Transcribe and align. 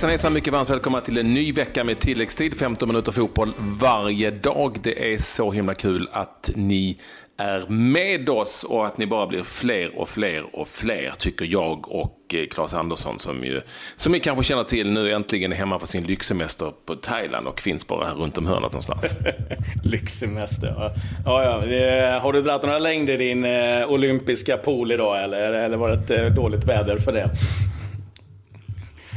Hejsan 0.00 0.10
hejsan, 0.10 0.32
mycket 0.32 0.52
varmt 0.52 0.70
välkomna 0.70 1.00
till 1.00 1.18
en 1.18 1.34
ny 1.34 1.52
vecka 1.52 1.84
med 1.84 1.98
tilläggstid. 1.98 2.54
15 2.54 2.88
minuter 2.88 3.12
fotboll 3.12 3.52
varje 3.58 4.30
dag. 4.30 4.76
Det 4.82 5.12
är 5.12 5.18
så 5.18 5.52
himla 5.52 5.74
kul 5.74 6.08
att 6.12 6.50
ni 6.54 6.96
är 7.36 7.66
med 7.68 8.28
oss 8.28 8.64
och 8.64 8.86
att 8.86 8.98
ni 8.98 9.06
bara 9.06 9.26
blir 9.26 9.42
fler 9.42 10.00
och 10.00 10.08
fler 10.08 10.56
och 10.56 10.68
fler, 10.68 11.12
tycker 11.18 11.44
jag 11.44 11.92
och 11.92 12.34
eh, 12.34 12.46
Claes 12.46 12.74
Andersson 12.74 13.18
som, 13.18 13.44
ju, 13.44 13.60
som 13.96 14.12
ni 14.12 14.20
kanske 14.20 14.44
känner 14.44 14.64
till 14.64 14.90
nu 14.90 15.12
äntligen 15.12 15.52
är 15.52 15.56
hemma 15.56 15.78
för 15.78 15.86
sin 15.86 16.04
lyxsemester 16.04 16.72
på 16.86 16.96
Thailand 16.96 17.46
och 17.46 17.60
finns 17.60 17.86
bara 17.86 18.06
här 18.06 18.14
runt 18.14 18.38
om 18.38 18.46
hörnet 18.46 18.72
någonstans. 18.72 19.16
lyxsemester, 19.84 20.74
ja. 20.76 20.94
ja, 21.24 21.66
ja. 21.66 22.18
Har 22.18 22.32
du 22.32 22.42
dragit 22.42 22.62
några 22.62 22.78
längder 22.78 23.14
i 23.14 23.16
din 23.16 23.44
eh, 23.44 23.90
olympiska 23.90 24.56
pool 24.56 24.92
idag 24.92 25.24
eller, 25.24 25.52
eller 25.52 25.76
var 25.76 25.88
det 25.88 25.94
ett 25.94 26.10
eh, 26.10 26.34
dåligt 26.34 26.64
väder 26.64 26.98
för 26.98 27.12
det? 27.12 27.30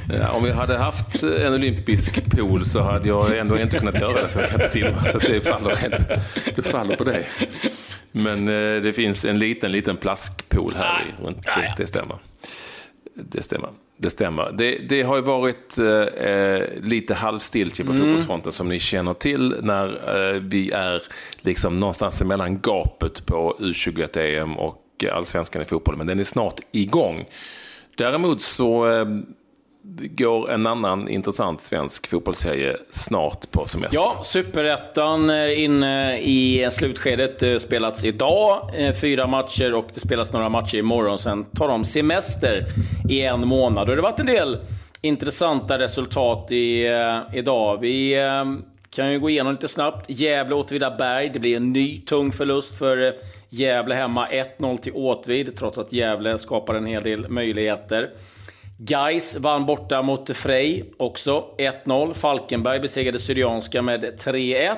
Ja, 0.09 0.31
om 0.31 0.43
vi 0.43 0.51
hade 0.51 0.77
haft 0.77 1.23
en 1.23 1.53
olympisk 1.53 2.31
pool 2.31 2.65
så 2.65 2.81
hade 2.81 3.07
jag 3.07 3.37
ändå 3.37 3.59
inte 3.59 3.79
kunnat 3.79 3.99
göra 3.99 4.21
det 4.21 4.27
för 4.27 4.39
jag 4.39 4.49
kan 4.49 4.61
inte 4.61 4.73
simma. 4.73 5.03
Så 5.03 5.19
det 5.19 5.41
faller, 5.41 6.19
det 6.55 6.61
faller 6.63 6.95
på 6.95 7.03
dig. 7.03 7.25
Men 8.11 8.47
eh, 8.47 8.81
det 8.81 8.93
finns 8.95 9.25
en 9.25 9.39
liten, 9.39 9.71
liten 9.71 9.97
plaskpool 9.97 10.73
här 10.75 11.01
i, 11.01 11.23
runt. 11.23 11.43
Det, 11.43 11.73
det 11.77 11.87
stämmer. 11.87 12.17
Det 13.15 13.43
stämmer. 13.43 13.69
Det 13.97 14.09
stämmer. 14.09 14.51
Det, 14.51 14.77
det 14.77 15.01
har 15.01 15.15
ju 15.15 15.21
varit 15.21 15.77
eh, 15.77 16.81
lite 16.81 17.13
halvstiltje 17.13 17.85
på 17.85 17.91
mm. 17.91 18.03
fotbollsfronten 18.03 18.51
som 18.51 18.69
ni 18.69 18.79
känner 18.79 19.13
till 19.13 19.55
när 19.61 19.87
eh, 20.33 20.39
vi 20.41 20.71
är 20.71 21.01
liksom 21.41 21.75
någonstans 21.75 22.23
mellan 22.23 22.59
gapet 22.61 23.25
på 23.25 23.57
U21-EM 23.59 24.57
och 24.57 24.79
allsvenskan 25.11 25.61
i 25.61 25.65
fotboll. 25.65 25.97
Men 25.97 26.07
den 26.07 26.19
är 26.19 26.23
snart 26.23 26.59
igång. 26.71 27.25
Däremot 27.97 28.41
så 28.41 28.87
eh, 28.87 29.05
går 29.99 30.51
en 30.51 30.67
annan 30.67 31.09
intressant 31.09 31.61
svensk 31.61 32.07
fotbollsserie 32.07 32.77
snart 32.89 33.51
på 33.51 33.65
semester. 33.65 33.99
Ja, 33.99 34.21
Superettan 34.23 35.29
är 35.29 35.47
inne 35.47 36.19
i 36.19 36.67
slutskedet. 36.71 37.39
Det 37.39 37.59
spelats 37.59 38.05
idag 38.05 38.69
eh, 38.75 38.93
fyra 38.93 39.27
matcher 39.27 39.73
och 39.73 39.87
det 39.93 39.99
spelas 39.99 40.33
några 40.33 40.49
matcher 40.49 40.77
imorgon. 40.77 41.17
Sen 41.17 41.45
tar 41.45 41.67
de 41.67 41.83
semester 41.83 42.65
i 43.09 43.21
en 43.21 43.47
månad. 43.47 43.89
Och 43.89 43.95
det 43.95 44.01
har 44.01 44.09
varit 44.09 44.19
en 44.19 44.25
del 44.25 44.57
intressanta 45.01 45.79
resultat 45.79 46.51
i, 46.51 46.85
eh, 46.87 47.37
idag. 47.37 47.77
Vi 47.81 48.19
eh, 48.19 48.45
kan 48.95 49.11
ju 49.11 49.19
gå 49.19 49.29
igenom 49.29 49.51
lite 49.51 49.67
snabbt. 49.67 50.09
Gävle 50.09 50.55
Åtvidaberg. 50.55 51.29
Det 51.29 51.39
blir 51.39 51.57
en 51.57 51.73
ny 51.73 52.01
tung 52.01 52.31
förlust 52.31 52.77
för 52.77 53.13
Gävle 53.49 53.95
hemma. 53.95 54.27
1-0 54.27 54.77
till 54.77 54.93
Åtvid, 54.93 55.57
trots 55.57 55.77
att 55.77 55.93
Gävle 55.93 56.37
skapar 56.37 56.75
en 56.75 56.85
hel 56.85 57.03
del 57.03 57.29
möjligheter. 57.29 58.09
Geis 58.87 59.37
vann 59.37 59.65
borta 59.65 60.01
mot 60.01 60.29
Frej 60.29 60.93
också, 60.97 61.45
1-0. 61.57 62.13
Falkenberg 62.13 62.79
besegrade 62.79 63.19
Syrianska 63.19 63.81
med 63.81 64.03
3-1. 64.19 64.77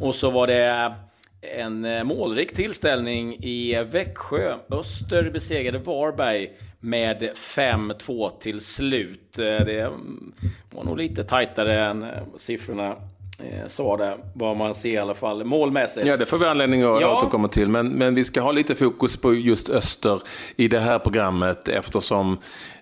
Och 0.00 0.14
så 0.14 0.30
var 0.30 0.46
det 0.46 0.94
en 1.40 1.84
eh, 1.84 2.04
målrik 2.04 2.54
tillställning 2.54 3.36
i 3.44 3.84
Växjö. 3.84 4.56
Öster 4.70 5.30
besegrade 5.30 5.78
Varberg 5.78 6.50
med 6.80 7.22
5-2 7.34 8.38
till 8.38 8.60
slut. 8.60 9.38
Eh, 9.38 9.44
det 9.44 9.80
mm, 9.80 10.32
var 10.70 10.84
nog 10.84 10.98
lite 10.98 11.22
tajtare 11.22 11.84
än 11.84 12.02
eh, 12.02 12.10
siffrorna 12.36 12.96
sa 13.66 13.96
det, 13.96 14.16
vad 14.34 14.56
man 14.56 14.74
ser 14.74 14.90
i 14.90 14.98
alla 14.98 15.14
fall 15.14 15.44
målmässigt. 15.44 16.06
Ja, 16.06 16.16
det 16.16 16.26
får 16.26 16.38
vi 16.38 16.46
anledning 16.46 16.80
att 16.80 17.00
ja. 17.00 17.16
återkomma 17.16 17.48
till. 17.48 17.68
Men, 17.68 17.88
men 17.88 18.14
vi 18.14 18.24
ska 18.24 18.40
ha 18.40 18.52
lite 18.52 18.74
fokus 18.74 19.16
på 19.16 19.34
just 19.34 19.70
Öster 19.70 20.22
i 20.56 20.68
det 20.68 20.80
här 20.80 20.98
programmet 20.98 21.68
eftersom 21.68 22.38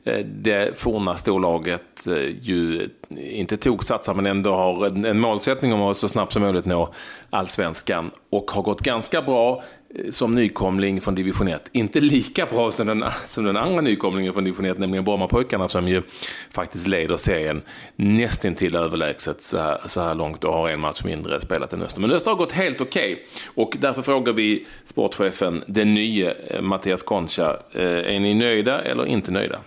Eh, 0.08 0.24
det 0.24 0.78
forna 0.78 1.14
storlaget 1.14 2.06
eh, 2.06 2.42
ju 2.42 2.88
inte 3.08 3.56
tog 3.56 3.84
satsar 3.84 4.14
men 4.14 4.26
ändå 4.26 4.54
har 4.54 5.06
en 5.06 5.20
målsättning 5.20 5.72
om 5.72 5.82
att 5.82 5.96
så 5.96 6.08
snabbt 6.08 6.32
som 6.32 6.42
möjligt 6.42 6.64
nå 6.64 6.88
allsvenskan 7.30 8.10
och 8.30 8.50
har 8.50 8.62
gått 8.62 8.80
ganska 8.80 9.22
bra 9.22 9.56
eh, 9.56 9.62
som 10.10 10.34
nykomling 10.34 11.00
från 11.00 11.14
division 11.14 11.48
1. 11.48 11.68
Inte 11.72 12.00
lika 12.00 12.46
bra 12.46 12.72
som 12.72 12.86
den, 12.86 13.04
som 13.26 13.44
den 13.44 13.56
andra 13.56 13.80
nykomlingen 13.80 14.32
från 14.32 14.44
division 14.44 14.66
1, 14.66 14.78
nämligen 14.78 15.04
Brommapojkarna 15.04 15.68
som 15.68 15.88
ju 15.88 16.02
faktiskt 16.50 16.86
leder 16.86 17.16
serien 17.16 17.62
nästintill 17.96 18.76
överlägset 18.76 19.42
så 19.42 19.58
här, 19.58 19.80
så 19.84 20.00
här 20.00 20.14
långt 20.14 20.44
och 20.44 20.52
har 20.52 20.68
en 20.68 20.80
match 20.80 21.04
mindre 21.04 21.40
spelat 21.40 21.72
än 21.72 21.82
Öster. 21.82 22.00
Men 22.00 22.10
Öster 22.10 22.30
har 22.30 22.38
gått 22.38 22.52
helt 22.52 22.80
okej 22.80 23.12
okay. 23.12 23.24
och 23.64 23.76
därför 23.80 24.02
frågar 24.02 24.32
vi 24.32 24.66
sportchefen, 24.84 25.64
den 25.66 25.94
nye 25.94 26.34
Mattias 26.60 27.02
Concha, 27.02 27.56
är 27.72 28.20
ni 28.20 28.34
nöjda 28.34 28.82
eller 28.82 29.06
inte 29.06 29.32
nöjda? 29.32 29.60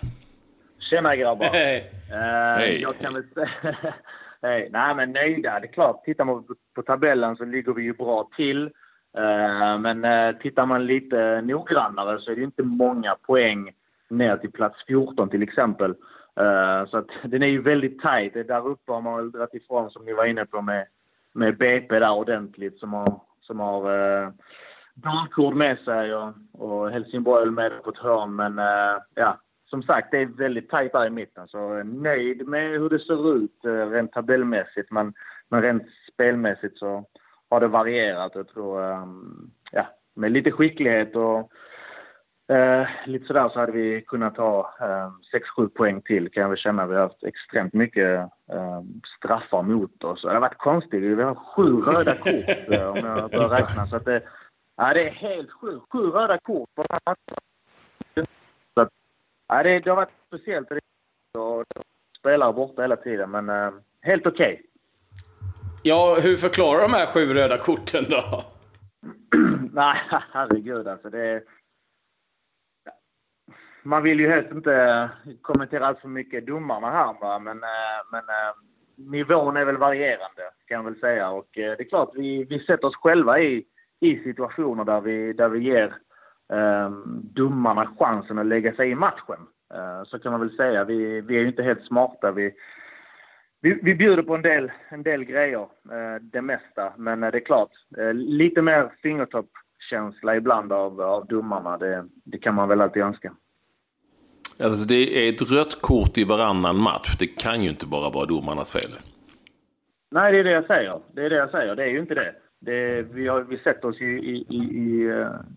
Tjena 0.79 1.15
grabbar! 1.15 1.45
Hej! 1.45 1.91
Hej. 2.57 2.81
Jag 2.81 2.99
kan 2.99 3.13
väl 3.13 3.23
säga... 3.33 3.49
Nej 4.71 4.95
men 4.95 5.11
nöjda, 5.11 5.59
det 5.59 5.67
är 5.67 5.71
klart. 5.71 6.03
Tittar 6.05 6.25
man 6.25 6.43
på 6.75 6.81
tabellen 6.81 7.35
så 7.35 7.45
ligger 7.45 7.73
vi 7.73 7.83
ju 7.83 7.93
bra 7.93 8.29
till. 8.35 8.69
Eh, 9.17 9.79
men 9.79 10.05
eh, 10.05 10.37
tittar 10.37 10.65
man 10.65 10.85
lite 10.85 11.41
noggrannare 11.41 12.19
så 12.19 12.31
är 12.31 12.35
det 12.35 12.43
inte 12.43 12.63
många 12.63 13.15
poäng 13.15 13.71
ner 14.09 14.37
till 14.37 14.51
plats 14.51 14.83
14 14.87 15.29
till 15.29 15.43
exempel. 15.43 15.95
Eh, 16.35 16.89
så 16.89 16.97
att 16.97 17.07
den 17.23 17.43
är 17.43 17.47
ju 17.47 17.61
väldigt 17.61 18.01
tajt. 18.01 18.33
Där 18.33 18.67
uppe 18.67 18.91
har 18.91 19.01
man 19.01 19.17
väl 19.17 19.31
dragit 19.31 19.53
ifrån, 19.53 19.89
som 19.89 20.05
ni 20.05 20.13
var 20.13 20.25
inne 20.25 20.45
på, 20.45 20.61
med, 20.61 20.85
med 21.33 21.57
BP 21.57 21.99
där 21.99 22.11
ordentligt 22.11 22.79
som 22.79 22.93
har, 22.93 23.21
som 23.41 23.59
har 23.59 23.91
uh, 23.91 24.29
Dalkurd 24.93 25.53
med 25.53 25.79
sig 25.79 26.15
och, 26.15 26.33
och 26.53 26.91
Helsingborg 26.91 27.51
med 27.51 27.83
på 27.83 27.89
ett 27.89 27.97
hörn. 27.97 28.35
Men 28.35 28.57
ja, 29.15 29.37
som 29.71 29.83
sagt, 29.83 30.11
det 30.11 30.17
är 30.17 30.25
väldigt 30.25 30.69
tajt 30.69 30.91
där 30.91 31.07
i 31.07 31.09
mitten. 31.09 31.47
Så 31.47 31.83
nöjd 31.83 32.47
med 32.47 32.71
hur 32.71 32.89
det 32.89 32.99
ser 32.99 33.35
ut 33.35 33.65
eh, 33.65 33.89
rent 33.89 34.11
tabellmässigt. 34.11 34.91
Men, 34.91 35.13
men 35.49 35.61
rent 35.61 35.83
spelmässigt 36.13 36.77
så 36.77 37.05
har 37.51 37.59
det 37.59 37.67
varierat. 37.67 38.35
Jag 38.35 38.47
tror, 38.47 38.81
um, 38.81 39.51
ja, 39.71 39.85
med 40.13 40.31
lite 40.31 40.51
skicklighet 40.51 41.15
och 41.15 41.51
uh, 42.51 42.87
lite 43.05 43.25
sådär 43.25 43.49
så 43.49 43.59
hade 43.59 43.71
vi 43.71 44.01
kunnat 44.01 44.35
ta 44.35 44.59
uh, 44.81 45.39
6-7 45.57 45.69
poäng 45.69 46.01
till 46.01 46.31
kan 46.31 46.49
jag 46.49 46.57
känna. 46.57 46.85
Vi 46.85 46.95
har 46.95 47.01
haft 47.01 47.23
extremt 47.23 47.73
mycket 47.73 48.19
uh, 48.53 48.81
straffar 49.17 49.61
mot 49.61 50.03
oss. 50.03 50.21
Det 50.21 50.33
har 50.33 50.39
varit 50.39 50.57
konstigt. 50.57 51.01
Vi 51.01 51.23
har 51.23 51.35
sju 51.35 51.81
röda 51.81 52.15
kort 52.15 52.69
uh, 52.71 52.87
om 52.87 52.97
jag 52.97 53.31
börjar 53.31 53.49
räkna. 53.59 53.87
Så 53.87 53.95
att 53.95 54.05
det, 54.05 54.23
ja, 54.77 54.93
det 54.93 55.07
är 55.07 55.11
helt 55.11 55.51
sjukt. 55.51 55.85
Sju 55.91 55.99
röda 55.99 56.37
kort 56.37 56.69
på 56.75 56.83
den 56.83 56.99
här 57.05 57.15
Ja, 59.47 59.63
det, 59.63 59.79
det 59.79 59.89
har 59.89 59.95
varit 59.95 60.09
speciellt. 60.27 60.67
Och 61.37 61.65
spelare 62.19 62.53
borta 62.53 62.81
hela 62.81 62.95
tiden, 62.95 63.31
men 63.31 63.49
uh, 63.49 63.73
helt 64.01 64.27
okej. 64.27 64.53
Okay. 64.53 64.70
Ja, 65.83 66.17
hur 66.21 66.37
förklarar 66.37 66.81
de 66.81 66.93
här 66.93 67.05
sju 67.05 67.33
röda 67.33 67.57
korten 67.57 68.03
då? 68.09 68.43
Nej, 69.73 69.97
herregud 70.33 70.87
alltså. 70.87 71.09
Det, 71.09 71.43
man 73.83 74.03
vill 74.03 74.19
ju 74.19 74.29
helst 74.29 74.51
inte 74.51 74.75
eh, 74.75 75.33
kommentera 75.41 75.87
allt 75.87 75.99
för 75.99 76.07
mycket 76.07 76.45
domarna 76.45 76.91
här, 76.91 77.15
va? 77.21 77.39
men, 77.39 77.57
eh, 77.63 78.01
men 78.11 78.19
eh, 78.19 78.53
nivån 78.95 79.57
är 79.57 79.65
väl 79.65 79.77
varierande, 79.77 80.41
kan 80.65 80.77
jag 80.77 80.83
väl 80.83 80.99
säga. 80.99 81.29
Och 81.29 81.49
det 81.53 81.79
är 81.79 81.89
klart, 81.89 82.11
vi, 82.15 82.43
vi 82.43 82.59
sätter 82.59 82.87
oss 82.87 82.95
själva 82.95 83.39
i, 83.39 83.65
i 83.99 84.19
situationer 84.23 84.83
där 84.83 85.01
vi, 85.01 85.33
där 85.33 85.49
vi 85.49 85.59
ger 85.59 85.95
eh, 86.53 86.89
domarna 87.23 87.93
chansen 87.99 88.39
att 88.39 88.45
lägga 88.45 88.73
sig 88.73 88.89
i 88.89 88.95
matchen. 88.95 89.47
Eh, 89.73 90.03
så 90.05 90.19
kan 90.19 90.31
man 90.31 90.41
väl 90.41 90.55
säga. 90.55 90.83
Vi, 90.83 91.21
vi 91.21 91.37
är 91.37 91.41
ju 91.41 91.47
inte 91.47 91.63
helt 91.63 91.85
smarta. 91.85 92.31
Vi, 92.31 92.53
vi, 93.61 93.79
vi 93.83 93.95
bjuder 93.95 94.23
på 94.23 94.35
en 94.35 94.41
del, 94.41 94.71
en 94.89 95.03
del 95.03 95.23
grejer, 95.23 95.67
eh, 95.91 96.21
det 96.21 96.41
mesta. 96.41 96.93
Men 96.97 97.23
eh, 97.23 97.31
det 97.31 97.37
är 97.37 97.45
klart, 97.45 97.71
eh, 97.97 98.13
lite 98.13 98.61
mer 98.61 98.91
fingertoppkänsla 99.01 100.35
ibland 100.35 100.73
av, 100.73 101.01
av 101.01 101.25
domarna. 101.27 101.77
Det, 101.77 102.05
det 102.23 102.37
kan 102.37 102.55
man 102.55 102.69
väl 102.69 102.81
alltid 102.81 103.03
önska. 103.03 103.33
Alltså 104.59 104.85
det 104.85 105.27
är 105.27 105.29
ett 105.29 105.51
rött 105.51 105.81
kort 105.81 106.17
i 106.17 106.23
varannan 106.23 106.77
match. 106.77 107.15
Det 107.19 107.27
kan 107.27 107.63
ju 107.63 107.69
inte 107.69 107.85
bara 107.85 108.09
vara 108.09 108.25
domarnas 108.25 108.71
fel. 108.71 108.91
Nej, 110.11 110.31
det 110.31 110.39
är 110.39 110.43
det 110.43 110.51
jag 110.51 110.65
säger. 110.65 110.99
Det 111.13 111.25
är 111.25 111.29
det 111.29 111.35
jag 111.35 111.51
säger. 111.51 111.75
Det 111.75 111.83
är 111.83 111.87
ju 111.87 111.99
inte 111.99 112.15
det. 112.15 112.35
Det, 112.59 113.01
vi, 113.01 113.27
har, 113.27 113.41
vi 113.41 113.57
sätter 113.57 113.87
oss 113.87 114.01
i, 114.01 114.05
i, 114.05 114.55
i, 114.55 115.11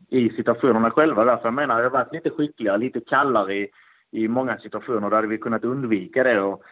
i 0.08 0.30
situationerna 0.30 0.90
själva. 0.90 1.24
Därför 1.24 1.44
jag 1.44 1.54
menar, 1.54 1.76
jag 1.76 1.90
har 1.90 1.98
varit 1.98 2.12
lite 2.12 2.30
skickligare, 2.30 2.78
lite 2.78 3.00
kallare 3.00 3.54
i, 3.54 3.68
i 4.10 4.28
många 4.28 4.58
situationer. 4.58 5.10
Då 5.10 5.16
hade 5.16 5.28
vi 5.28 5.38
kunnat 5.38 5.64
undvika 5.64 6.22
det. 6.24 6.40
Och 6.40 6.62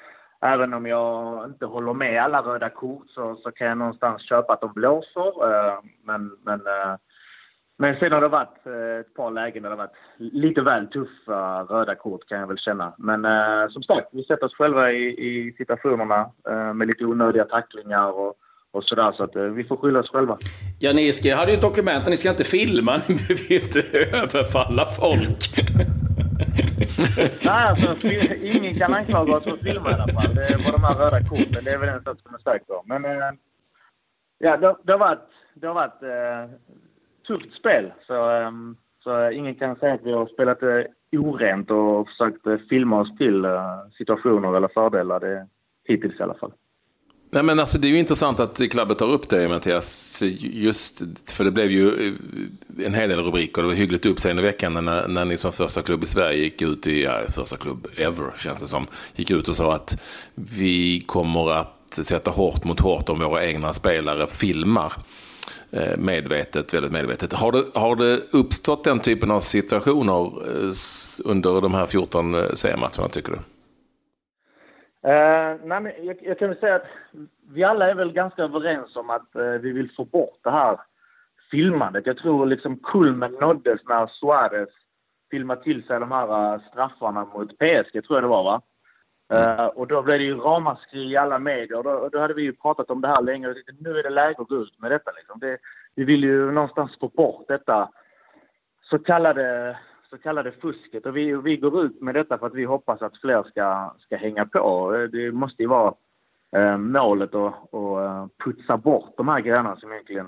även 0.42 0.74
om 0.74 0.86
jag 0.86 1.44
inte 1.44 1.66
håller 1.66 1.92
med 1.92 2.22
alla 2.22 2.42
röda 2.42 2.68
kort 2.68 3.10
så, 3.10 3.36
så 3.36 3.50
kan 3.50 3.66
jag 3.66 3.78
någonstans 3.78 4.22
köpa 4.22 4.52
att 4.52 4.60
de 4.60 4.72
blåser. 4.72 5.50
Eh, 5.50 5.78
men, 6.04 6.36
men, 6.44 6.60
eh, 6.60 6.96
men 7.78 7.98
sen 7.98 8.12
har 8.12 8.20
det 8.20 8.28
varit 8.28 8.66
eh, 8.66 9.00
ett 9.00 9.14
par 9.14 9.30
lägen 9.30 9.62
där 9.62 9.70
det 9.70 9.76
varit 9.76 9.96
lite 10.16 10.60
väl 10.60 10.86
tuffa 10.86 11.62
röda 11.62 11.94
kort 11.94 12.28
kan 12.28 12.40
jag 12.40 12.46
väl 12.46 12.58
känna. 12.58 12.94
Men 12.98 13.22
som 13.70 13.82
sagt, 13.82 14.08
vi 14.12 14.24
sätter 14.24 14.44
oss 14.44 14.54
själva 14.54 14.92
i, 14.92 15.04
i 15.06 15.54
situationerna 15.58 16.30
med 16.74 16.86
lite 16.88 17.04
onödiga 17.04 17.44
tacklingar 17.44 18.10
och 18.10 18.36
och 18.72 18.84
sådär. 18.84 19.12
Så 19.12 19.24
att 19.24 19.36
eh, 19.36 19.42
vi 19.42 19.64
får 19.64 19.76
skylla 19.76 20.00
oss 20.00 20.10
själva. 20.10 20.38
Ja, 20.78 20.92
ni 20.92 21.12
ska, 21.12 21.36
hade 21.36 21.52
ju 21.52 21.60
dokumenten. 21.60 22.10
Ni 22.10 22.16
ska 22.16 22.30
inte 22.30 22.44
filma. 22.44 22.96
Ni 23.06 23.14
behöver 23.14 23.52
ju 23.52 23.58
inte 23.58 23.80
överfalla 24.12 24.84
folk. 24.86 25.38
Nej, 27.44 27.68
alltså, 27.68 28.08
ingen 28.42 28.78
kan 28.78 28.94
anklaga 28.94 29.36
oss 29.36 29.44
för 29.44 29.52
att 29.52 29.60
filma 29.60 29.90
i 29.90 29.94
alla 29.94 30.12
fall. 30.12 30.34
Det 30.34 30.60
var 30.64 30.72
de 30.72 30.84
här 30.84 30.94
röda 30.94 31.28
korten. 31.28 31.64
Det 31.64 31.70
är 31.70 31.78
väl 31.78 31.88
en 31.88 32.04
sak 32.04 32.18
som 32.22 32.34
är 32.34 32.38
säker 32.38 32.64
på. 32.64 32.82
Men 32.86 33.04
eh, 33.04 33.30
ja, 34.38 34.56
det, 34.56 34.76
det, 34.82 34.92
har 34.92 34.98
varit, 34.98 35.28
det 35.54 35.66
har 35.66 35.74
varit 35.74 36.02
eh, 36.02 36.54
tufft 37.26 37.54
spel. 37.54 37.92
Så, 38.06 38.30
eh, 38.30 38.50
så 39.04 39.30
ingen 39.30 39.54
kan 39.54 39.76
säga 39.76 39.94
att 39.94 40.02
vi 40.02 40.12
har 40.12 40.26
spelat 40.26 40.60
det 40.60 40.86
orent 41.12 41.70
och 41.70 42.08
försökt 42.08 42.46
eh, 42.46 42.56
filma 42.68 43.00
oss 43.00 43.16
till 43.16 43.44
eh, 43.44 43.88
situationer 43.98 44.56
eller 44.56 44.68
fördelar. 44.68 45.20
Det, 45.20 45.46
hittills 45.84 46.20
i 46.20 46.22
alla 46.22 46.34
fall. 46.34 46.52
Nej, 47.34 47.42
men 47.42 47.60
alltså, 47.60 47.78
det 47.78 47.88
är 47.88 47.90
ju 47.90 47.98
intressant 47.98 48.40
att 48.40 48.70
klubben 48.70 48.96
tar 48.96 49.08
upp 49.08 49.28
det 49.28 49.48
Mattias. 49.48 50.22
Just, 50.40 51.02
för 51.26 51.44
det 51.44 51.50
blev 51.50 51.70
ju 51.70 52.08
eh, 52.08 52.86
en 52.86 52.94
hel 52.94 53.08
del 53.08 53.18
rubriker. 53.24 53.62
Det 53.62 53.68
var 53.68 53.74
hyggligt 53.74 54.06
uppseendeväckande 54.06 54.80
när, 54.80 55.08
när 55.08 55.24
ni 55.24 55.36
som 55.36 55.52
första 55.52 55.82
klubb 55.82 56.02
i 56.02 56.06
Sverige 56.06 56.38
gick 56.38 56.62
ut 56.62 56.86
i, 56.86 57.02
ja, 57.02 57.20
första 57.28 57.56
klubb 57.56 57.88
ever 57.96 58.32
känns 58.38 58.60
det 58.60 58.68
som, 58.68 58.86
gick 59.16 59.30
ut 59.30 59.48
och 59.48 59.56
sa 59.56 59.74
att 59.74 60.00
vi 60.34 61.00
kommer 61.00 61.52
att 61.52 61.88
sätta 61.90 62.30
hårt 62.30 62.64
mot 62.64 62.80
hårt 62.80 63.08
om 63.08 63.18
våra 63.18 63.46
egna 63.46 63.72
spelare 63.72 64.26
filmar 64.26 64.92
eh, 65.70 65.96
medvetet, 65.98 66.74
väldigt 66.74 66.92
medvetet. 66.92 67.32
Har 67.32 67.52
det, 67.52 67.64
har 67.74 67.96
det 67.96 68.20
uppstått 68.30 68.84
den 68.84 69.00
typen 69.00 69.30
av 69.30 69.40
situationer 69.40 70.26
eh, 70.26 70.72
under 71.24 71.60
de 71.60 71.74
här 71.74 71.86
14 71.86 72.36
seriematcherna 72.54 73.08
tycker 73.08 73.32
du? 73.32 73.38
Uh, 75.06 75.56
nej, 75.64 75.80
men 75.80 75.92
jag, 76.02 76.16
jag, 76.22 76.38
kan 76.38 76.48
väl 76.48 76.58
säga 76.58 76.74
att 76.74 76.86
vi 77.48 77.64
alla 77.64 77.90
är 77.90 77.94
väl 77.94 78.12
ganska 78.12 78.42
överens 78.42 78.96
om 78.96 79.10
att 79.10 79.36
uh, 79.36 79.42
vi 79.42 79.72
vill 79.72 79.90
få 79.90 80.04
bort 80.04 80.38
det 80.42 80.50
här 80.50 80.80
filmandet. 81.50 82.06
Jag 82.06 82.16
tror 82.16 82.46
liksom 82.46 82.76
kulmen 82.82 83.32
nåddes 83.32 83.80
när 83.88 84.06
Suarez 84.06 84.68
filmade 85.30 85.62
till 85.62 85.86
sig 85.86 86.00
de 86.00 86.12
här 86.12 86.54
uh, 86.54 86.60
straffarna 86.70 87.24
mot 87.24 87.58
PSG, 87.58 88.04
tror 88.04 88.16
jag 88.16 88.22
det 88.22 88.28
var 88.28 88.44
va? 88.44 88.62
Uh, 89.32 89.66
och 89.66 89.86
då 89.86 90.02
blev 90.02 90.18
det 90.18 90.24
ju 90.24 90.36
ramaskri 90.36 91.10
i 91.10 91.16
alla 91.16 91.38
medier. 91.38 91.78
Och 91.78 91.84
då, 91.84 92.08
då, 92.08 92.18
hade 92.18 92.34
vi 92.34 92.42
ju 92.42 92.52
pratat 92.52 92.90
om 92.90 93.00
det 93.00 93.08
här 93.08 93.22
länge. 93.22 93.48
Och 93.48 93.54
tänkte, 93.54 93.74
nu 93.78 93.98
är 93.98 94.02
det 94.02 94.10
läge 94.10 94.36
att 94.38 94.48
gå 94.48 94.56
ut 94.56 94.78
med 94.78 94.90
detta. 94.90 95.10
Liksom. 95.16 95.40
Det, 95.40 95.58
vi 95.94 96.04
vill 96.04 96.24
ju 96.24 96.52
någonstans 96.52 96.98
få 97.00 97.08
bort 97.08 97.48
detta 97.48 97.88
så 98.82 98.98
kallade 98.98 99.76
så 100.12 100.18
kallade 100.18 100.52
fusket. 100.52 101.06
Och 101.06 101.16
vi, 101.16 101.34
vi 101.34 101.56
går 101.56 101.84
ut 101.84 102.00
med 102.00 102.14
detta 102.14 102.38
för 102.38 102.46
att 102.46 102.54
vi 102.54 102.64
hoppas 102.64 103.02
att 103.02 103.20
fler 103.20 103.42
ska, 103.42 103.94
ska 103.98 104.16
hänga 104.16 104.46
på. 104.46 104.92
Det 105.12 105.32
måste 105.32 105.62
ju 105.62 105.68
vara 105.68 105.94
eh, 106.56 106.78
målet 106.78 107.34
att, 107.34 107.74
att 107.74 107.98
eh, 107.98 108.26
putsa 108.44 108.76
bort 108.76 109.14
de 109.16 109.28
här 109.28 109.40
grejerna 109.40 109.76
som 109.76 109.92
egentligen 109.92 110.26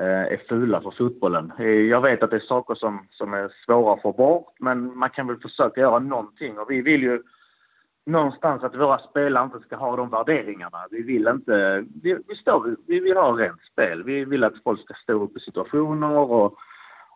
eh, 0.00 0.32
är 0.34 0.42
fula 0.48 0.80
för 0.80 0.90
fotbollen. 0.90 1.52
Eh, 1.58 1.66
jag 1.66 2.00
vet 2.00 2.22
att 2.22 2.30
det 2.30 2.36
är 2.36 2.40
saker 2.40 2.74
som, 2.74 3.06
som 3.10 3.34
är 3.34 3.52
svåra 3.66 3.94
att 3.94 4.02
få 4.02 4.12
bort, 4.12 4.54
men 4.58 4.98
man 4.98 5.10
kan 5.10 5.26
väl 5.26 5.40
försöka 5.40 5.80
göra 5.80 5.98
någonting. 5.98 6.58
Och 6.58 6.70
vi 6.70 6.82
vill 6.82 7.02
ju 7.02 7.22
någonstans 8.06 8.62
att 8.62 8.76
våra 8.76 8.98
spelare 8.98 9.44
inte 9.44 9.60
ska 9.60 9.76
ha 9.76 9.96
de 9.96 10.10
värderingarna. 10.10 10.86
Vi 10.90 11.02
vill 11.02 11.28
inte... 11.28 11.84
Vi, 12.02 12.18
vi, 12.28 12.34
står, 12.36 12.76
vi 12.86 13.00
vill 13.00 13.16
ha 13.16 13.32
rent 13.32 13.62
spel. 13.72 14.02
Vi 14.02 14.24
vill 14.24 14.44
att 14.44 14.62
folk 14.64 14.80
ska 14.80 14.94
stå 14.94 15.12
upp 15.12 15.36
i 15.36 15.40
situationer 15.40 16.18
och 16.18 16.58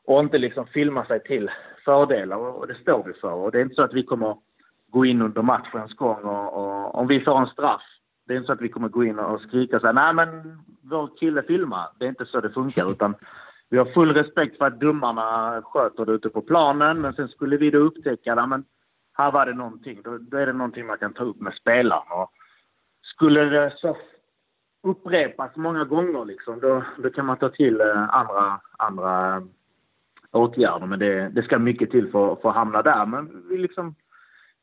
och 0.06 0.20
inte 0.20 0.38
liksom 0.38 0.66
filma 0.66 1.04
sig 1.04 1.22
till 1.22 1.50
fördelar 1.84 2.36
och 2.36 2.66
det 2.66 2.74
står 2.74 3.04
vi 3.06 3.12
för. 3.12 3.32
Och 3.32 3.52
det 3.52 3.58
är 3.58 3.62
inte 3.62 3.74
så 3.74 3.82
att 3.82 3.94
vi 3.94 4.02
kommer 4.02 4.36
gå 4.88 5.04
in 5.04 5.22
under 5.22 5.42
matchens 5.42 5.94
gång 5.94 6.24
och, 6.24 6.54
och 6.54 6.94
om 6.94 7.06
vi 7.06 7.20
får 7.20 7.38
en 7.38 7.46
straff, 7.46 7.82
det 8.26 8.32
är 8.32 8.36
inte 8.36 8.46
så 8.46 8.52
att 8.52 8.60
vi 8.60 8.68
kommer 8.68 8.88
gå 8.88 9.04
in 9.04 9.18
och 9.18 9.40
skrika 9.40 9.80
så 9.80 9.86
här, 9.86 9.92
nej 9.92 10.14
men 10.14 10.58
vår 10.82 11.10
kille 11.16 11.42
filmar. 11.42 11.88
Det 11.98 12.04
är 12.04 12.08
inte 12.08 12.26
så 12.26 12.40
det 12.40 12.50
funkar 12.50 12.90
utan 12.90 13.14
vi 13.68 13.78
har 13.78 13.84
full 13.84 14.14
respekt 14.14 14.58
för 14.58 14.64
att 14.64 14.80
domarna 14.80 15.62
sköter 15.64 16.04
det 16.06 16.12
ute 16.12 16.28
på 16.28 16.42
planen 16.42 17.00
men 17.00 17.14
sen 17.14 17.28
skulle 17.28 17.56
vi 17.56 17.70
då 17.70 17.78
upptäcka, 17.78 18.34
nej 18.34 18.46
men 18.46 18.64
här 19.12 19.32
var 19.32 19.46
det 19.46 19.54
någonting, 19.54 20.02
då, 20.02 20.18
då 20.18 20.36
är 20.36 20.46
det 20.46 20.52
någonting 20.52 20.86
man 20.86 20.98
kan 20.98 21.12
ta 21.12 21.24
upp 21.24 21.40
med 21.40 21.54
spelaren. 21.54 22.12
Och 22.12 22.30
skulle 23.02 23.44
det 23.44 23.72
så 23.76 23.96
upprepas 24.82 25.56
många 25.56 25.84
gånger 25.84 26.24
liksom, 26.24 26.60
då, 26.60 26.84
då 26.98 27.10
kan 27.10 27.26
man 27.26 27.36
ta 27.36 27.48
till 27.48 27.80
eh, 27.80 28.14
andra, 28.14 28.60
andra 28.78 29.42
åtgärder. 30.36 30.86
Men 30.86 30.98
det, 30.98 31.28
det 31.28 31.42
ska 31.42 31.58
mycket 31.58 31.90
till 31.90 32.10
för, 32.10 32.36
för 32.36 32.48
att 32.48 32.54
hamna 32.54 32.82
där. 32.82 33.06
Men 33.06 33.42
vi, 33.48 33.58
liksom, 33.58 33.94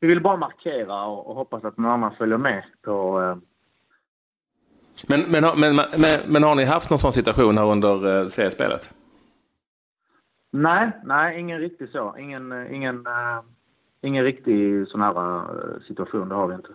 vi 0.00 0.08
vill 0.08 0.20
bara 0.20 0.36
markera 0.36 1.04
och, 1.04 1.26
och 1.26 1.34
hoppas 1.34 1.64
att 1.64 1.78
någon 1.78 1.90
annan 1.90 2.14
följer 2.14 2.38
med 2.38 2.64
på 2.82 3.20
eh... 3.22 3.36
men, 5.06 5.20
men, 5.20 5.60
men, 5.60 5.76
men, 5.96 6.20
men, 6.26 6.42
har 6.42 6.54
ni 6.54 6.64
haft 6.64 6.90
någon 6.90 6.98
sån 6.98 7.12
situation 7.12 7.58
här 7.58 7.66
under 7.66 8.20
eh, 8.20 8.26
seriespelet? 8.26 8.94
Nej, 10.50 10.90
nej, 11.04 11.40
ingen 11.40 11.58
riktig 11.58 11.88
så. 11.88 12.16
Ingen, 12.18 12.52
eh, 12.52 12.74
ingen, 12.74 12.96
uh, 12.96 13.40
ingen 14.02 14.24
riktig 14.24 14.88
sån 14.88 15.00
här 15.00 15.18
uh, 15.18 15.80
situation, 15.86 16.28
det 16.28 16.34
har 16.34 16.46
vi 16.46 16.54
inte. 16.54 16.68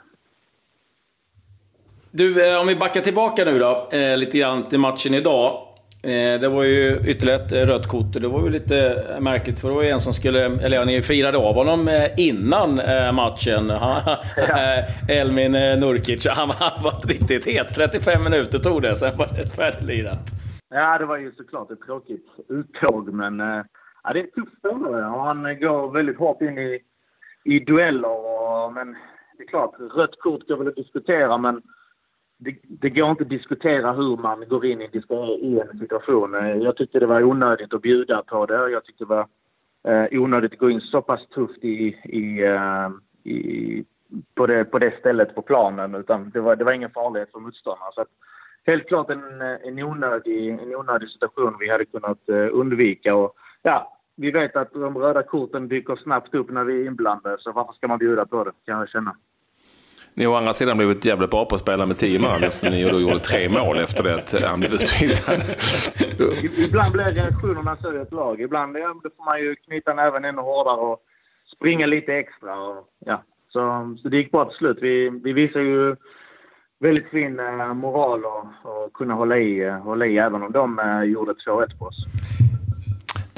Du, 2.11 2.57
om 2.57 2.67
vi 2.67 2.75
backar 2.75 3.01
tillbaka 3.01 3.45
nu 3.45 3.59
då, 3.59 3.89
lite 4.17 4.37
grann 4.37 4.69
till 4.69 4.79
matchen 4.79 5.13
idag. 5.13 5.68
Eh, 6.03 6.39
det 6.39 6.49
var 6.49 6.63
ju 6.63 6.99
ytterligare 7.05 7.41
ett 7.41 7.51
rött 7.51 7.87
kort 7.87 8.15
och 8.15 8.21
det 8.21 8.27
var 8.27 8.43
ju 8.43 8.49
lite 8.49 9.05
märkligt 9.21 9.59
för 9.59 9.67
det 9.67 9.75
var 9.75 9.83
ju 9.83 9.89
en 9.89 9.99
som 9.99 10.13
skulle, 10.13 10.45
eller 10.45 10.77
ja, 10.77 10.85
ni 10.85 11.01
firade 11.01 11.37
av 11.37 11.55
honom 11.55 11.87
eh, 11.87 12.09
innan 12.17 12.79
eh, 12.79 13.11
matchen. 13.11 13.69
Elmin 15.09 15.51
Nurkic, 15.51 16.27
han, 16.29 16.49
han 16.49 16.83
var 16.83 17.07
riktigt 17.07 17.45
het. 17.45 17.75
35 17.75 18.23
minuter 18.23 18.59
tog 18.59 18.81
det, 18.81 18.95
sen 18.95 19.17
var 19.17 19.27
det 19.27 19.55
färdiglirat. 19.55 20.25
Ja, 20.69 20.97
det 20.97 21.05
var 21.05 21.17
ju 21.17 21.31
såklart 21.31 21.71
ett 21.71 21.81
tråkigt 21.85 22.25
uttåg, 22.49 23.13
men 23.13 23.39
ja, 24.03 24.13
det 24.13 24.19
är 24.19 24.23
tufft 24.23 24.57
spelare 24.59 25.05
och 25.05 25.23
han 25.23 25.43
går 25.59 25.91
väldigt 25.91 26.17
hårt 26.17 26.41
in 26.41 26.57
i, 26.57 26.79
i 27.43 27.59
dueller. 27.59 28.09
Och, 28.09 28.73
men 28.73 28.95
det 29.37 29.43
är 29.43 29.47
klart, 29.47 29.75
rött 29.95 30.19
kort 30.19 30.47
går 30.47 30.57
väl 30.57 30.67
att 30.67 30.75
diskutera, 30.75 31.37
men 31.37 31.61
det, 32.39 32.55
det 32.63 32.89
går 32.89 33.09
inte 33.11 33.23
att 33.23 33.29
diskutera 33.29 33.91
hur 33.91 34.17
man 34.17 34.47
går 34.47 34.65
in 34.65 34.81
i, 34.81 34.89
i 35.41 35.59
en 35.59 35.79
situation. 35.79 36.35
Eh, 36.35 36.55
jag 36.55 36.77
tyckte 36.77 36.99
det 36.99 37.05
var 37.05 37.23
onödigt 37.23 37.73
att 37.73 37.81
bjuda 37.81 38.21
på 38.21 38.45
det. 38.45 38.69
Jag 38.69 38.85
tyckte 38.85 39.03
det 39.03 39.07
var 39.07 39.27
eh, 39.87 40.21
onödigt 40.21 40.53
att 40.53 40.59
gå 40.59 40.69
in 40.69 40.81
så 40.81 41.01
pass 41.01 41.27
tufft 41.27 41.63
i, 41.63 41.97
i, 42.03 42.43
eh, 42.43 42.89
i, 43.23 43.83
på, 44.35 44.47
det, 44.47 44.65
på 44.65 44.79
det 44.79 44.99
stället 44.99 45.35
på 45.35 45.41
planen. 45.41 45.95
Utan 45.95 46.29
det 46.29 46.39
var, 46.39 46.55
det 46.55 46.63
var 46.63 46.71
ingen 46.71 46.91
farlighet 46.91 47.31
för 47.31 47.39
motståndaren. 47.39 47.91
Så 47.93 48.01
att, 48.01 48.09
helt 48.65 48.87
klart 48.87 49.09
en, 49.09 49.41
en, 49.41 49.79
onödig, 49.79 50.49
en 50.49 50.75
onödig 50.75 51.09
situation 51.09 51.57
vi 51.59 51.69
hade 51.69 51.85
kunnat 51.85 52.29
eh, 52.29 52.47
undvika. 52.51 53.15
Och, 53.15 53.33
ja, 53.61 53.97
vi 54.15 54.31
vet 54.31 54.55
att 54.55 54.73
de 54.73 54.97
röda 54.97 55.23
korten 55.23 55.67
dyker 55.67 55.95
snabbt 55.95 56.35
upp 56.35 56.49
när 56.49 56.63
vi 56.63 56.81
är 56.81 56.87
inblandade. 56.87 57.37
Så 57.39 57.51
varför 57.51 57.73
ska 57.73 57.87
man 57.87 57.99
bjuda 57.99 58.25
på 58.25 58.43
det, 58.43 58.51
kan 58.65 58.79
jag 58.79 58.89
känna. 58.89 59.15
Ni 60.13 60.25
har 60.25 60.33
å 60.33 60.37
andra 60.37 60.53
sidan 60.53 60.77
blivit 60.77 61.05
jävligt 61.05 61.29
bra 61.29 61.45
på 61.45 61.55
att 61.55 61.61
spela 61.61 61.85
med 61.85 61.97
tio 61.97 62.19
man 62.19 62.43
eftersom 62.43 62.69
ni 62.69 62.83
då 62.83 62.99
gjorde 62.99 63.19
tre 63.19 63.49
mål 63.49 63.79
efter 63.79 64.03
det 64.03 64.15
att 64.15 64.41
han 64.43 64.59
blev 64.59 64.73
utvisad. 64.73 65.41
Ibland 66.57 66.93
blir 66.93 67.03
reaktionerna 67.03 67.77
så 67.81 67.93
i 67.93 67.97
ett 67.97 68.11
lag. 68.11 68.41
Ibland 68.41 68.77
ja, 68.77 68.95
då 69.03 69.09
får 69.17 69.25
man 69.25 69.39
ju 69.39 69.55
knyta 69.55 69.93
näven 69.93 70.25
ännu 70.25 70.41
hårdare 70.41 70.81
och 70.81 70.99
springa 71.55 71.85
lite 71.85 72.13
extra. 72.13 72.59
Och, 72.59 72.87
ja. 73.05 73.23
så, 73.49 73.95
så 74.01 74.09
det 74.09 74.17
gick 74.17 74.31
bra 74.31 74.45
till 74.45 74.57
slut. 74.57 74.77
Vi, 74.81 75.09
vi 75.23 75.33
visar 75.33 75.59
ju 75.59 75.95
väldigt 76.79 77.09
fin 77.09 77.39
eh, 77.39 77.73
moral 77.73 78.25
och, 78.25 78.45
och 78.63 78.93
kunna 78.93 79.13
hålla 79.13 79.37
i, 79.37 79.59
eh, 79.59 79.77
hålla 79.77 80.05
i 80.05 80.17
även 80.17 80.43
om 80.43 80.51
de 80.51 80.79
eh, 80.79 81.03
gjorde 81.03 81.33
2-1 81.33 81.79
på 81.79 81.85
oss. 81.85 82.05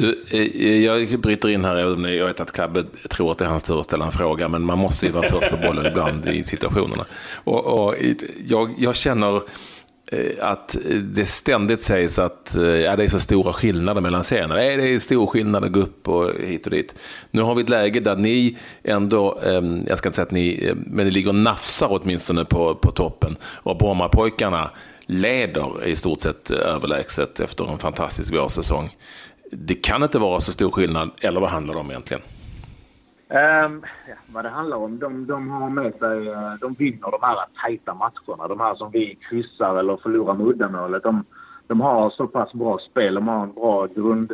Du, 0.01 0.23
eh, 0.31 0.83
jag 0.85 1.19
bryter 1.19 1.49
in 1.49 1.65
här, 1.65 1.75
jag 2.09 2.27
vet 2.27 2.39
att 2.39 2.51
Klabbe 2.51 2.83
tror 3.09 3.31
att 3.31 3.37
det 3.37 3.45
är 3.45 3.49
hans 3.49 3.63
tur 3.63 3.79
att 3.79 3.85
ställa 3.85 4.05
en 4.05 4.11
fråga, 4.11 4.47
men 4.47 4.61
man 4.61 4.77
måste 4.77 5.05
ju 5.05 5.11
vara 5.11 5.29
först 5.29 5.49
på 5.49 5.57
bollen 5.57 5.85
ibland 5.85 6.27
i 6.27 6.43
situationerna. 6.43 7.05
Och, 7.43 7.65
och 7.65 7.95
jag, 8.45 8.73
jag, 8.77 8.95
känner 8.95 9.35
eh, 10.11 10.21
att 10.39 10.77
det 11.01 11.25
ständigt 11.25 11.81
sägs 11.81 12.19
att 12.19 12.55
eh, 12.55 12.63
ja, 12.63 12.95
det 12.95 13.03
är 13.03 13.07
så 13.07 13.19
stora 13.19 13.53
skillnader 13.53 14.01
mellan 14.01 14.23
serierna. 14.23 14.55
Det 14.55 14.73
är 14.73 14.99
stor 14.99 15.27
skillnad 15.27 15.63
att 15.63 15.71
gå 15.71 15.79
upp 15.79 16.07
och 16.07 16.31
hit 16.39 16.65
och 16.65 16.71
dit. 16.71 16.95
Nu 17.31 17.41
har 17.41 17.55
vi 17.55 17.63
ett 17.63 17.69
läge 17.69 17.99
där 17.99 18.15
ni 18.15 18.57
ändå, 18.83 19.39
ehm, 19.45 19.83
jag 19.87 19.97
ska 19.97 20.09
inte 20.09 20.15
säga 20.15 20.25
att 20.25 20.31
ni, 20.31 20.73
men 20.85 21.05
ni 21.05 21.11
ligger 21.11 21.29
och 21.29 21.35
nafsar 21.35 21.87
åtminstone 22.01 22.45
på, 22.45 22.75
på 22.75 22.91
toppen. 22.91 23.37
Och 23.43 23.77
Brommapojkarna 23.77 24.69
leder 25.05 25.85
i 25.85 25.95
stort 25.95 26.21
sett 26.21 26.51
överlägset 26.51 27.39
efter 27.39 27.71
en 27.71 27.77
fantastisk 27.77 28.33
vårsäsong 28.33 28.89
det 29.51 29.73
kan 29.75 30.03
inte 30.03 30.19
vara 30.19 30.39
så 30.39 30.51
stor 30.51 30.71
skillnad, 30.71 31.11
eller 31.21 31.39
vad 31.39 31.49
handlar 31.49 31.73
det 31.73 31.79
om 31.79 31.89
egentligen? 31.89 32.23
Um, 33.29 33.85
ja, 34.07 34.15
vad 34.33 34.45
det 34.45 34.49
handlar 34.49 34.77
om, 34.77 34.99
de, 34.99 35.25
de 35.27 35.49
har 35.49 35.69
med 35.69 35.93
sig, 35.99 36.27
eh, 36.27 36.53
de 36.61 36.73
vinner 36.73 37.11
de 37.11 37.17
här 37.21 37.37
tajta 37.61 37.93
matcherna. 37.93 38.47
De 38.47 38.59
här 38.59 38.75
som 38.75 38.91
vi 38.91 39.17
kryssar 39.29 39.79
eller 39.79 39.97
förlorar 39.97 40.33
med 40.33 40.47
uddamålet. 40.47 41.03
De, 41.03 41.25
de 41.67 41.81
har 41.81 42.09
så 42.09 42.27
pass 42.27 42.53
bra 42.53 42.79
spel, 42.89 43.15
de 43.15 43.27
har 43.27 43.43
en 43.43 43.53
bra 43.53 43.87
grund, 43.87 44.31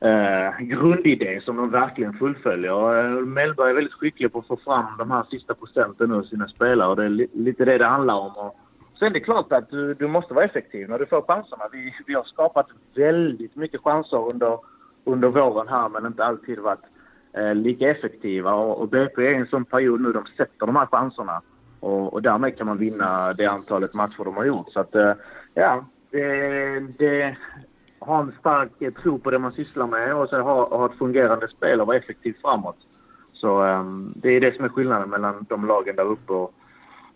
eh, 0.00 0.58
grundidé 0.58 1.40
som 1.44 1.56
de 1.56 1.70
verkligen 1.70 2.12
fullföljer. 2.12 3.04
Eh, 3.04 3.26
Mellberg 3.26 3.70
är 3.70 3.74
väldigt 3.74 3.92
skicklig 3.92 4.32
på 4.32 4.38
att 4.38 4.46
få 4.46 4.56
fram 4.56 4.86
de 4.98 5.10
här 5.10 5.24
sista 5.30 5.54
procenten 5.54 6.12
ur 6.12 6.22
sina 6.22 6.48
spelare 6.48 6.94
det 6.94 7.04
är 7.04 7.08
li 7.08 7.26
lite 7.32 7.64
det 7.64 7.78
det 7.78 7.86
handlar 7.86 8.14
om. 8.14 8.32
Och 8.36 8.56
Sen 9.04 9.10
är 9.10 9.14
det 9.14 9.20
klart 9.20 9.52
att 9.52 9.70
du, 9.70 9.94
du 9.94 10.06
måste 10.06 10.34
vara 10.34 10.44
effektiv 10.44 10.88
när 10.88 10.98
du 10.98 11.06
får 11.06 11.22
chanserna. 11.22 11.64
Vi, 11.72 11.94
vi 12.06 12.14
har 12.14 12.22
skapat 12.24 12.66
väldigt 12.94 13.56
mycket 13.56 13.80
chanser 13.80 14.28
under, 14.30 14.58
under 15.04 15.28
våren 15.28 15.68
här 15.68 15.88
men 15.88 16.06
inte 16.06 16.24
alltid 16.24 16.58
varit 16.58 16.84
eh, 17.32 17.54
lika 17.54 17.90
effektiva. 17.90 18.54
Och, 18.54 18.80
och 18.80 18.88
BP 18.88 19.26
är 19.26 19.30
i 19.30 19.34
en 19.34 19.46
sån 19.46 19.64
period 19.64 20.00
nu 20.00 20.12
de 20.12 20.26
sätter 20.36 20.66
de 20.66 20.76
här 20.76 20.86
chanserna. 20.86 21.42
Och, 21.80 22.12
och 22.12 22.22
därmed 22.22 22.58
kan 22.58 22.66
man 22.66 22.78
vinna 22.78 23.32
det 23.32 23.46
antalet 23.46 23.94
matcher 23.94 24.24
de 24.24 24.36
har 24.36 24.44
gjort. 24.44 24.72
Så 24.72 24.80
att, 24.80 24.94
eh, 24.94 25.12
ja, 25.54 25.84
det, 26.10 26.80
det 26.98 27.36
ha 27.98 28.20
en 28.20 28.32
stark 28.40 28.96
tro 29.02 29.18
på 29.18 29.30
det 29.30 29.38
man 29.38 29.52
sysslar 29.52 29.86
med 29.86 30.14
och 30.14 30.28
så 30.28 30.40
ha, 30.40 30.76
ha 30.76 30.86
ett 30.86 30.98
fungerande 30.98 31.48
spel 31.48 31.80
och 31.80 31.86
vara 31.86 31.96
effektiv 31.96 32.36
framåt. 32.42 32.78
Så 33.32 33.62
um, 33.62 34.12
det 34.16 34.28
är 34.28 34.40
det 34.40 34.56
som 34.56 34.64
är 34.64 34.68
skillnaden 34.68 35.10
mellan 35.10 35.46
de 35.48 35.66
lagen 35.66 35.96
där 35.96 36.04
uppe 36.04 36.32
och 36.32 36.54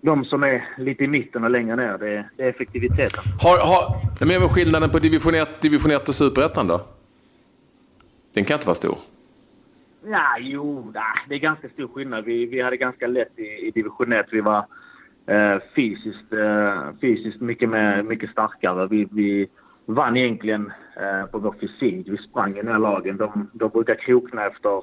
de 0.01 0.25
som 0.25 0.43
är 0.43 0.69
lite 0.77 1.05
i 1.05 1.09
mitten 1.09 1.45
och 1.45 1.51
längre 1.51 1.77
ner. 1.77 1.99
Det 1.99 2.09
är, 2.09 2.31
det 2.37 2.43
är 2.43 2.49
effektiviteten. 2.49 3.23
Har, 3.43 3.59
har, 3.59 4.27
men 4.27 4.49
skillnaden 4.49 4.91
på 4.91 4.99
division 4.99 5.35
1, 5.35 5.61
division 5.61 5.91
1 5.91 6.09
och 6.09 6.15
superettan 6.15 6.67
då? 6.67 6.81
Den 8.35 8.45
kan 8.45 8.55
inte 8.55 8.67
vara 8.67 8.75
stor? 8.75 8.99
Ja, 10.07 10.37
jo, 10.41 10.93
det 11.29 11.35
är 11.35 11.39
ganska 11.39 11.69
stor 11.69 11.89
skillnad. 11.89 12.25
Vi, 12.25 12.47
vi 12.47 12.61
hade 12.61 12.77
ganska 12.77 13.07
lätt 13.07 13.39
i, 13.39 13.67
i 13.67 13.71
division 13.71 14.13
1. 14.13 14.27
Vi 14.31 14.41
var 14.41 14.67
eh, 15.27 15.59
fysiskt, 15.77 16.33
eh, 16.33 16.83
fysiskt 17.01 17.41
mycket, 17.41 17.69
mer, 17.69 18.03
mycket 18.03 18.31
starkare. 18.31 18.87
Vi, 18.87 19.09
vi 19.11 19.49
vann 19.87 20.17
egentligen 20.17 20.73
eh, 20.97 21.31
på 21.31 21.39
vår 21.39 21.55
fysik. 21.61 22.09
Vi 22.09 22.17
sprang 22.17 22.53
i 22.53 22.63
den 22.63 22.73
här 22.73 22.79
lagen. 22.79 23.17
De, 23.17 23.51
de 23.53 23.71
brukar 23.71 23.95
krokna 23.95 24.47
efter 24.47 24.83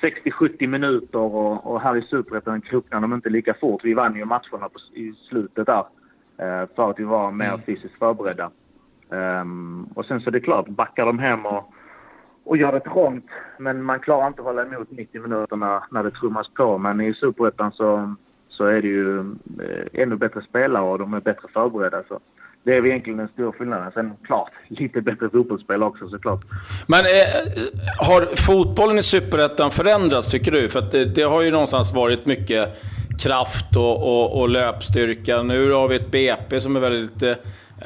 60-70 0.00 0.66
minuter 0.66 1.18
och, 1.18 1.66
och 1.66 1.80
här 1.80 1.96
i 1.96 2.02
Superettan 2.02 2.60
kroknade 2.60 3.04
de 3.04 3.14
inte 3.14 3.28
lika 3.28 3.54
fort. 3.54 3.84
Vi 3.84 3.94
vann 3.94 4.16
ju 4.16 4.24
matcherna 4.24 4.68
på, 4.68 4.78
i 4.94 5.14
slutet 5.28 5.66
där 5.66 5.84
eh, 6.38 6.68
för 6.76 6.90
att 6.90 6.98
vi 6.98 7.04
var 7.04 7.30
mer 7.30 7.48
mm. 7.48 7.62
fysiskt 7.66 7.98
förberedda. 7.98 8.50
Um, 9.08 9.84
och 9.94 10.04
sen 10.04 10.20
så 10.20 10.30
är 10.30 10.32
det 10.32 10.40
klart, 10.40 10.68
backar 10.68 11.06
de 11.06 11.18
hem 11.18 11.46
och, 11.46 11.72
och 12.44 12.56
gör 12.56 12.72
det 12.72 12.80
trångt 12.80 13.30
men 13.58 13.82
man 13.82 14.00
klarar 14.00 14.26
inte 14.26 14.40
att 14.40 14.46
hålla 14.46 14.62
emot 14.62 14.90
90 14.90 15.22
minuter 15.22 15.56
när, 15.56 15.82
när 15.90 16.04
det 16.04 16.10
trummas 16.10 16.48
på. 16.48 16.78
Men 16.78 17.00
i 17.00 17.14
Superettan 17.14 17.72
så, 17.72 18.14
så 18.48 18.64
är 18.64 18.82
det 18.82 18.88
ju 18.88 19.18
eh, 19.60 20.02
ännu 20.02 20.16
bättre 20.16 20.42
spelare 20.42 20.84
och 20.84 20.98
de 20.98 21.14
är 21.14 21.20
bättre 21.20 21.48
förberedda. 21.48 22.02
Så 22.08 22.20
det 22.64 22.76
är 22.76 22.86
egentligen 22.86 23.18
den 23.18 23.28
stora 23.28 23.52
skillnaden. 23.52 23.92
Sen 23.94 24.12
klart, 24.26 24.50
lite 24.68 25.00
bättre 25.00 25.30
fotbollsspel 25.30 25.82
också 25.82 26.08
såklart. 26.08 26.40
Men 26.86 27.00
eh, 27.04 27.52
har 27.98 28.36
fotbollen 28.36 28.98
i 28.98 29.02
Superettan 29.02 29.70
förändrats 29.70 30.28
tycker 30.28 30.52
du? 30.52 30.68
För 30.68 30.80
det, 30.80 31.04
det, 31.04 31.22
har 31.22 31.42
ju 31.42 31.50
någonstans 31.50 31.92
varit 31.92 32.26
mycket 32.26 32.82
kraft 33.18 33.76
och, 33.76 34.02
och, 34.02 34.40
och, 34.40 34.48
löpstyrka. 34.48 35.42
Nu 35.42 35.72
har 35.72 35.88
vi 35.88 35.96
ett 35.96 36.10
BP 36.10 36.60
som 36.60 36.76
är 36.76 36.80
väldigt 36.80 37.22
eh, 37.22 37.34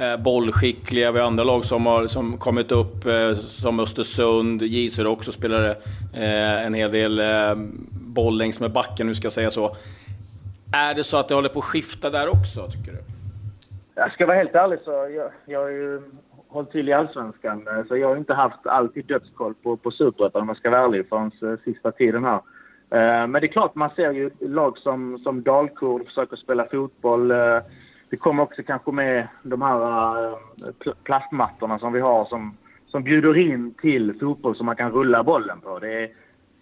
eh, 0.04 0.16
bollskickliga. 0.16 1.12
Vi 1.12 1.18
har 1.18 1.26
andra 1.26 1.44
lag 1.44 1.64
som 1.64 1.86
har 1.86 2.06
som 2.06 2.38
kommit 2.38 2.72
upp, 2.72 3.06
eh, 3.06 3.32
som 3.34 3.80
Östersund. 3.80 4.62
Gisor 4.62 5.06
också 5.06 5.32
spelade 5.32 5.70
eh, 6.14 6.66
en 6.66 6.74
hel 6.74 6.92
del 6.92 7.18
eh, 7.18 7.54
boll 7.90 8.38
längs 8.38 8.60
med 8.60 8.72
backen, 8.72 9.06
nu 9.06 9.14
ska 9.14 9.26
jag 9.26 9.32
säga 9.32 9.50
så. 9.50 9.76
Är 10.72 10.94
det 10.94 11.04
så 11.04 11.16
att 11.16 11.28
det 11.28 11.34
håller 11.34 11.48
på 11.48 11.58
att 11.58 11.64
skifta 11.64 12.10
där 12.10 12.28
också, 12.28 12.70
tycker 12.70 12.92
du? 12.92 13.11
Jag 13.94 14.12
ska 14.12 14.26
vara 14.26 14.36
helt 14.36 14.54
ärlig 14.54 14.78
så 14.84 14.90
jag, 14.90 15.30
jag 15.44 15.60
har 15.60 15.68
ju 15.68 16.02
hållit 16.48 16.70
till 16.70 16.88
i 16.88 16.92
Allsvenskan 16.92 17.68
eh, 17.68 17.86
så 17.88 17.96
jag 17.96 18.08
har 18.08 18.16
inte 18.16 18.34
haft 18.34 18.66
alltid 18.66 19.06
dödskoll 19.06 19.54
på, 19.54 19.76
på 19.76 19.90
Superettan 19.90 20.42
om 20.42 20.48
jag 20.48 20.56
ska 20.56 20.70
vara 20.70 20.84
ärlig 20.84 21.08
förrän 21.08 21.30
eh, 21.42 21.58
sista 21.64 21.92
tiden 21.92 22.24
här. 22.24 22.40
Eh, 22.90 23.26
men 23.26 23.32
det 23.32 23.46
är 23.46 23.52
klart 23.52 23.74
man 23.74 23.90
ser 23.96 24.12
ju 24.12 24.30
lag 24.40 24.78
som, 24.78 25.18
som 25.18 25.42
Dalkurd 25.42 26.06
försöker 26.06 26.36
spela 26.36 26.64
fotboll. 26.64 27.28
Det 28.08 28.16
kommer 28.16 28.42
också 28.42 28.62
kanske 28.62 28.92
med 28.92 29.28
de 29.42 29.62
här 29.62 30.34
plastmattorna 31.04 31.78
som 31.78 31.92
vi 31.92 32.00
har 32.00 32.24
som, 32.24 32.56
som 32.86 33.02
bjuder 33.02 33.36
in 33.36 33.74
till 33.74 34.18
fotboll 34.20 34.56
som 34.56 34.66
man 34.66 34.76
kan 34.76 34.92
rulla 34.92 35.22
bollen 35.22 35.60
på. 35.60 35.78
Det 35.78 36.02
är, 36.02 36.10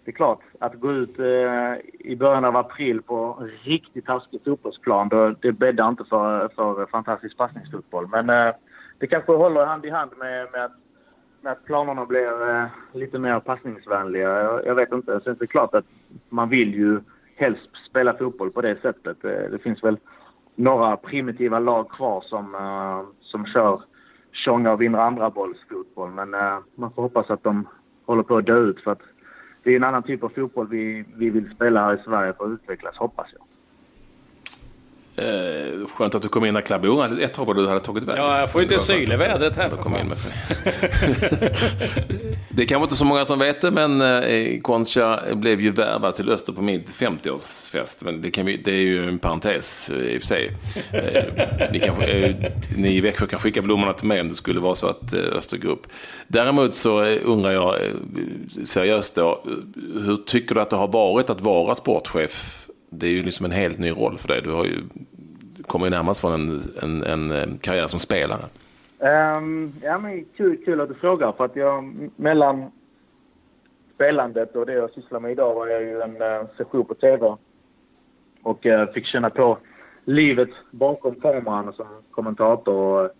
det 0.03 0.11
är 0.11 0.15
klart, 0.15 0.39
att 0.59 0.79
gå 0.79 0.91
ut 0.91 1.19
eh, 1.19 1.73
i 1.99 2.15
början 2.15 2.45
av 2.45 2.57
april 2.57 3.01
på 3.01 3.47
riktigt 3.63 4.05
taskig 4.05 4.41
fotbollsplan, 4.45 5.09
då, 5.09 5.35
det 5.41 5.51
bäddar 5.51 5.89
inte 5.89 6.03
för, 6.03 6.47
för 6.47 6.85
fantastisk 6.85 7.37
passningsfotboll. 7.37 8.07
Men 8.07 8.29
eh, 8.29 8.53
det 8.97 9.07
kanske 9.07 9.31
håller 9.31 9.65
hand 9.65 9.85
i 9.85 9.89
hand 9.89 10.11
med, 10.17 10.47
med, 10.51 10.65
att, 10.65 10.71
med 11.41 11.51
att 11.51 11.65
planerna 11.65 12.05
blir 12.05 12.49
eh, 12.49 12.65
lite 12.93 13.19
mer 13.19 13.39
passningsvänliga. 13.39 14.29
Jag, 14.43 14.65
jag 14.65 14.75
vet 14.75 14.91
inte. 14.91 15.21
Sen 15.23 15.33
är 15.33 15.39
det 15.39 15.47
klart 15.47 15.75
att 15.75 15.85
man 16.29 16.49
vill 16.49 16.73
ju 16.73 16.99
helst 17.35 17.69
spela 17.89 18.17
fotboll 18.17 18.51
på 18.51 18.61
det 18.61 18.81
sättet. 18.81 19.25
Eh, 19.25 19.51
det 19.51 19.59
finns 19.63 19.83
väl 19.83 19.97
några 20.55 20.97
primitiva 20.97 21.59
lag 21.59 21.89
kvar 21.89 22.21
som, 22.21 22.55
eh, 22.55 23.01
som 23.21 23.45
kör 23.45 23.81
tjonga 24.31 24.71
och 24.71 24.81
vinner 24.81 24.99
andra 24.99 25.29
bollsfotboll. 25.29 26.11
Men 26.11 26.33
eh, 26.33 26.57
man 26.75 26.91
får 26.91 27.01
hoppas 27.01 27.29
att 27.29 27.43
de 27.43 27.67
håller 28.05 28.23
på 28.23 28.37
att 28.37 28.45
dö 28.45 28.57
ut 28.57 28.81
för 28.81 28.91
att 28.91 29.01
det 29.63 29.71
är 29.71 29.75
en 29.75 29.83
annan 29.83 30.03
typ 30.03 30.23
av 30.23 30.29
fotboll 30.29 30.67
vi, 30.67 31.05
vi 31.15 31.29
vill 31.29 31.51
spela 31.55 31.83
här 31.85 31.93
i 31.93 32.03
Sverige 32.03 32.33
för 32.33 32.45
att 32.45 32.51
utvecklas, 32.51 32.97
hoppas 32.97 33.27
jag. 33.33 33.50
Eh, 35.15 35.87
skönt 35.95 36.15
att 36.15 36.21
du 36.21 36.29
kom 36.29 36.45
in 36.45 36.53
när 36.53 36.85
Unga 36.85 37.23
ett 37.23 37.33
tag 37.33 37.45
var 37.45 37.53
du 37.53 37.67
hade 37.67 37.79
tagit 37.79 38.03
iväg. 38.03 38.17
Ja, 38.17 38.39
jag 38.39 38.51
får 38.51 38.61
ju 38.61 38.67
inte 38.67 38.79
syl 38.79 39.11
i 39.11 39.15
vädret 39.15 39.57
här. 39.57 39.69
Kom 39.69 39.95
in 39.97 40.07
med. 40.07 40.17
det 42.49 42.61
är 42.61 42.67
kanske 42.67 42.83
inte 42.83 42.95
så 42.95 43.05
många 43.05 43.25
som 43.25 43.39
vet 43.39 43.61
det, 43.61 43.71
men 43.71 44.01
eh, 44.01 44.61
Concha 44.61 45.19
blev 45.33 45.61
ju 45.61 45.71
värvad 45.71 46.15
till 46.15 46.29
Öster 46.29 46.53
på 46.53 46.61
min 46.61 46.83
50-årsfest. 46.83 48.03
Men 48.05 48.21
det, 48.21 48.31
kan 48.31 48.45
vi, 48.45 48.57
det 48.57 48.71
är 48.71 48.81
ju 48.81 49.07
en 49.09 49.19
parentes 49.19 49.89
eh, 49.89 49.97
i 49.97 50.17
och 50.17 50.21
för 50.21 50.27
sig. 50.27 50.51
Eh, 50.91 51.23
ni, 51.71 51.79
kanske, 51.79 52.05
eh, 52.05 52.35
ni 52.77 52.97
i 52.97 53.01
Växjö 53.01 53.27
kan 53.27 53.39
skicka 53.39 53.61
blommorna 53.61 53.93
till 53.93 54.07
mig 54.07 54.21
om 54.21 54.27
det 54.27 54.35
skulle 54.35 54.59
vara 54.59 54.75
så 54.75 54.87
att 54.87 55.13
eh, 55.13 55.37
Öster 55.37 55.57
går 55.57 55.69
upp. 55.69 55.87
Däremot 56.27 56.75
så 56.75 57.03
eh, 57.03 57.19
undrar 57.23 57.51
jag 57.51 57.75
seriöst 58.65 59.15
då, 59.15 59.43
hur 59.75 60.17
tycker 60.25 60.55
du 60.55 60.61
att 60.61 60.69
det 60.69 60.75
har 60.75 60.87
varit 60.87 61.29
att 61.29 61.41
vara 61.41 61.75
sportchef 61.75 62.60
det 62.93 63.07
är 63.07 63.11
ju 63.11 63.23
liksom 63.23 63.45
en 63.45 63.51
helt 63.51 63.79
ny 63.79 63.91
roll 63.91 64.17
för 64.17 64.27
dig. 64.27 64.41
Du 64.41 64.51
har 64.51 64.65
ju, 64.65 64.83
kommer 65.67 65.85
ju 65.85 65.89
närmast 65.89 66.21
från 66.21 66.33
en, 66.33 66.61
en, 66.81 67.03
en 67.03 67.31
eh, 67.31 67.57
karriär 67.61 67.87
som 67.87 67.99
spelare. 67.99 68.41
Um, 68.99 69.73
ja, 69.83 69.99
men 69.99 70.25
kul, 70.37 70.57
kul 70.65 70.81
att 70.81 70.89
du 70.89 70.95
frågar. 70.95 71.31
För 71.31 71.45
att 71.45 71.55
jag, 71.55 71.93
mellan 72.15 72.71
spelandet 73.95 74.55
och 74.55 74.65
det 74.65 74.73
jag 74.73 74.91
sysslar 74.91 75.19
med 75.19 75.31
idag 75.31 75.53
var 75.53 75.67
jag 75.67 75.81
ju 75.81 76.01
en 76.01 76.21
uh, 76.21 76.47
session 76.57 76.85
på 76.85 76.93
TV. 76.93 77.35
Och 78.43 78.65
uh, 78.65 78.85
fick 78.85 79.05
känna 79.05 79.29
på 79.29 79.57
livet 80.05 80.49
bakom 80.71 81.15
kameran 81.15 81.73
som 81.73 81.87
kommentator 82.11 82.75
och 82.75 83.11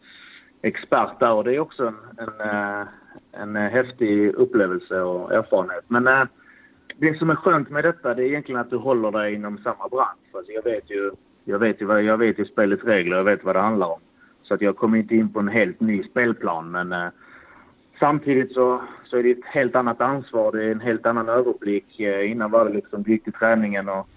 expert 0.62 1.20
där. 1.20 1.32
Och 1.32 1.44
det 1.44 1.56
är 1.56 1.60
också 1.60 1.88
en, 1.88 1.98
en, 2.18 2.50
uh, 2.50 2.88
en 3.32 3.56
häftig 3.56 4.34
upplevelse 4.36 5.02
och 5.02 5.34
erfarenhet. 5.34 5.84
Men 5.88 6.28
det 6.98 7.18
som 7.18 7.30
är 7.30 7.36
skönt 7.36 7.70
med 7.70 7.84
detta 7.84 8.14
det 8.14 8.24
är 8.24 8.28
egentligen 8.28 8.62
att 8.62 8.70
du 8.70 8.78
håller 8.78 9.12
dig 9.12 9.34
inom 9.34 9.58
samma 9.58 9.88
bransch. 9.92 10.36
Alltså 10.36 10.52
jag 10.52 10.64
vet 10.64 10.92
ju, 10.92 11.12
jag 11.44 11.60
vet 11.60 11.82
ju, 11.82 12.00
jag 12.00 12.18
vet 12.18 12.40
ju 12.40 12.46
spelets 12.46 12.84
regler, 12.84 13.18
jag 13.18 13.24
vet 13.24 13.44
vad 13.44 13.56
det 13.56 13.60
handlar 13.60 13.88
om. 13.88 14.00
Så 14.44 14.54
att 14.54 14.62
jag 14.62 14.78
kommer 14.78 14.98
inte 14.98 15.16
in 15.16 15.34
på 15.34 15.40
en 15.40 15.48
helt 15.48 15.80
ny 15.80 16.04
spelplan 16.04 16.72
men 16.72 16.92
eh, 16.92 17.08
samtidigt 18.00 18.52
så, 18.52 18.82
så 19.06 19.18
är 19.18 19.24
det 19.24 19.32
ett 19.32 19.46
helt 19.46 19.76
annat 19.76 20.02
ansvar, 20.02 20.52
det 20.52 20.64
är 20.64 20.72
en 20.72 20.80
helt 20.80 21.06
annan 21.06 21.30
överblick. 21.30 22.00
Eh, 22.00 22.32
innan 22.32 22.52
var 22.52 22.66
det 22.66 22.74
liksom, 22.74 23.02
du 23.02 23.12
gick 23.12 23.24
till 23.24 23.34
träningen 23.34 23.90
och, 23.90 24.10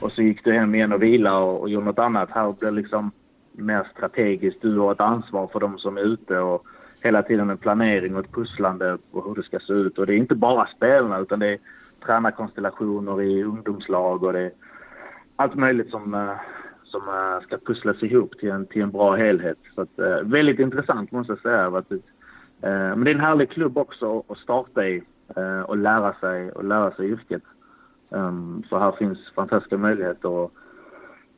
och 0.00 0.12
så 0.12 0.22
gick 0.22 0.44
du 0.44 0.52
hem 0.52 0.74
igen 0.74 0.92
och 0.92 1.02
vila 1.02 1.38
och, 1.38 1.60
och 1.60 1.68
gjorde 1.68 1.86
något 1.86 1.98
annat. 1.98 2.30
Här 2.30 2.52
blir 2.52 2.70
det 2.70 2.76
liksom 2.76 3.10
mer 3.52 3.86
strategiskt. 3.96 4.62
Du 4.62 4.78
har 4.78 4.92
ett 4.92 5.00
ansvar 5.00 5.46
för 5.46 5.60
de 5.60 5.78
som 5.78 5.96
är 5.96 6.02
ute 6.02 6.38
och 6.38 6.66
hela 7.00 7.22
tiden 7.22 7.50
en 7.50 7.58
planering 7.58 8.14
och 8.14 8.24
ett 8.24 8.32
pusslande 8.32 8.98
på 9.12 9.20
hur 9.20 9.34
det 9.34 9.42
ska 9.42 9.58
se 9.58 9.72
ut. 9.72 9.98
Och 9.98 10.06
det 10.06 10.14
är 10.14 10.16
inte 10.16 10.34
bara 10.34 10.66
spelarna 10.66 11.18
utan 11.18 11.38
det 11.38 11.48
är 11.48 11.58
tränarkonstellationer 12.06 13.22
i 13.22 13.44
ungdomslag 13.44 14.24
och 14.24 14.32
det 14.32 14.40
är 14.40 14.52
allt 15.36 15.54
möjligt 15.54 15.90
som, 15.90 16.14
eh, 16.14 16.36
som 16.84 17.08
eh, 17.08 17.40
ska 17.46 17.58
pusslas 17.58 18.02
ihop 18.02 18.38
till 18.38 18.50
en, 18.50 18.66
till 18.66 18.82
en 18.82 18.90
bra 18.90 19.16
helhet. 19.16 19.58
Så 19.74 19.80
att, 19.80 19.98
eh, 19.98 20.20
väldigt 20.22 20.58
intressant 20.58 21.12
måste 21.12 21.32
jag 21.32 21.40
säga. 21.40 21.66
Att, 21.66 21.90
men 22.60 23.04
det 23.04 23.10
är 23.10 23.14
en 23.14 23.20
härlig 23.20 23.50
klubb 23.50 23.78
också 23.78 24.22
att 24.28 24.38
starta 24.38 24.86
i 24.86 25.02
och 25.66 25.76
lära 25.76 26.14
sig, 26.14 26.52
och 26.52 26.64
lära 26.64 26.90
sig 26.90 27.10
yrket. 27.10 27.42
Ehm, 28.10 28.62
så 28.68 28.78
här 28.78 28.92
finns 28.92 29.32
fantastiska 29.34 29.78
möjligheter 29.78 30.28
och, 30.28 30.52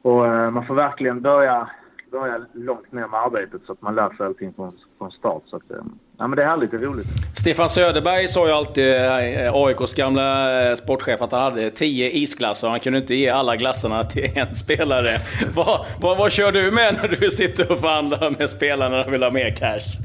och 0.02 0.52
man 0.52 0.66
får 0.66 0.74
verkligen 0.74 1.20
börja 1.20 1.70
börja 2.10 2.46
långt 2.52 2.92
ner 2.92 3.08
med 3.08 3.20
arbetet 3.20 3.60
så 3.66 3.72
att 3.72 3.82
man 3.82 3.94
lär 3.94 4.10
sig 4.10 4.26
allting 4.26 4.52
från, 4.52 4.72
från 4.98 5.10
start. 5.10 5.42
Så 5.46 5.56
att, 5.56 5.70
ehm, 5.70 5.98
ja, 6.18 6.26
men 6.26 6.36
det 6.36 6.42
är 6.42 6.46
härligt 6.46 6.72
och 6.72 6.82
roligt. 6.82 7.06
Stefan 7.36 7.68
Söderberg 7.68 8.28
sa 8.28 8.46
ju 8.46 8.52
alltid, 8.52 8.96
eh, 8.96 9.54
AIKs 9.54 9.94
gamla 9.94 10.60
eh, 10.62 10.74
sportchef, 10.74 11.22
att 11.22 11.32
han 11.32 11.42
hade 11.42 11.70
tio 11.70 12.10
isglassar 12.10 12.68
och 12.68 12.70
han 12.70 12.80
kunde 12.80 12.98
inte 12.98 13.14
ge 13.14 13.28
alla 13.28 13.56
glassarna 13.56 14.04
till 14.04 14.30
en 14.38 14.54
spelare. 14.54 15.16
vad, 15.54 15.86
vad, 16.00 16.18
vad 16.18 16.32
kör 16.32 16.52
du 16.52 16.70
med 16.70 16.98
när 17.02 17.08
du 17.08 17.30
sitter 17.30 17.72
och 17.72 17.78
förhandlar 17.78 18.30
med 18.38 18.50
spelarna 18.50 19.04
och 19.04 19.12
vill 19.12 19.22
ha 19.22 19.30
mer 19.30 19.50
cash? 19.50 19.98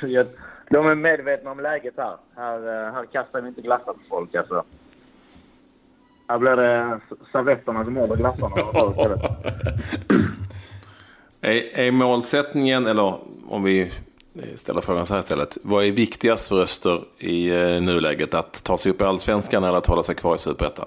De 0.70 0.86
är 0.86 0.94
medvetna 0.94 1.50
om 1.50 1.60
läget 1.60 1.94
här. 1.96 2.16
Här, 2.36 2.92
här 2.92 3.06
kastar 3.12 3.40
vi 3.40 3.48
inte 3.48 3.60
glassar 3.60 3.92
på 3.92 3.98
folk 4.08 4.34
alltså. 4.34 4.64
Här 6.28 6.38
blir 6.38 6.56
det 6.56 7.00
servetterna 7.32 7.84
som 7.84 7.96
håller 7.96 8.16
glassarna. 8.16 8.56
är, 11.46 11.86
är 11.86 11.92
målsättningen, 11.92 12.86
eller 12.86 13.14
om 13.48 13.62
vi 13.62 13.90
ställer 14.54 14.80
frågan 14.80 15.06
så 15.06 15.14
här 15.14 15.20
istället. 15.20 15.58
Vad 15.62 15.84
är 15.84 15.90
viktigast 15.90 16.48
för 16.48 16.62
Öster 16.62 17.00
i 17.18 17.50
eh, 17.50 17.82
nuläget? 17.82 18.34
Att 18.34 18.64
ta 18.64 18.76
sig 18.76 18.92
upp 18.92 19.00
i 19.00 19.04
Allsvenskan 19.04 19.64
eller 19.64 19.78
att 19.78 19.86
hålla 19.86 20.02
sig 20.02 20.14
kvar 20.14 20.34
i 20.34 20.38
Superettan? 20.38 20.86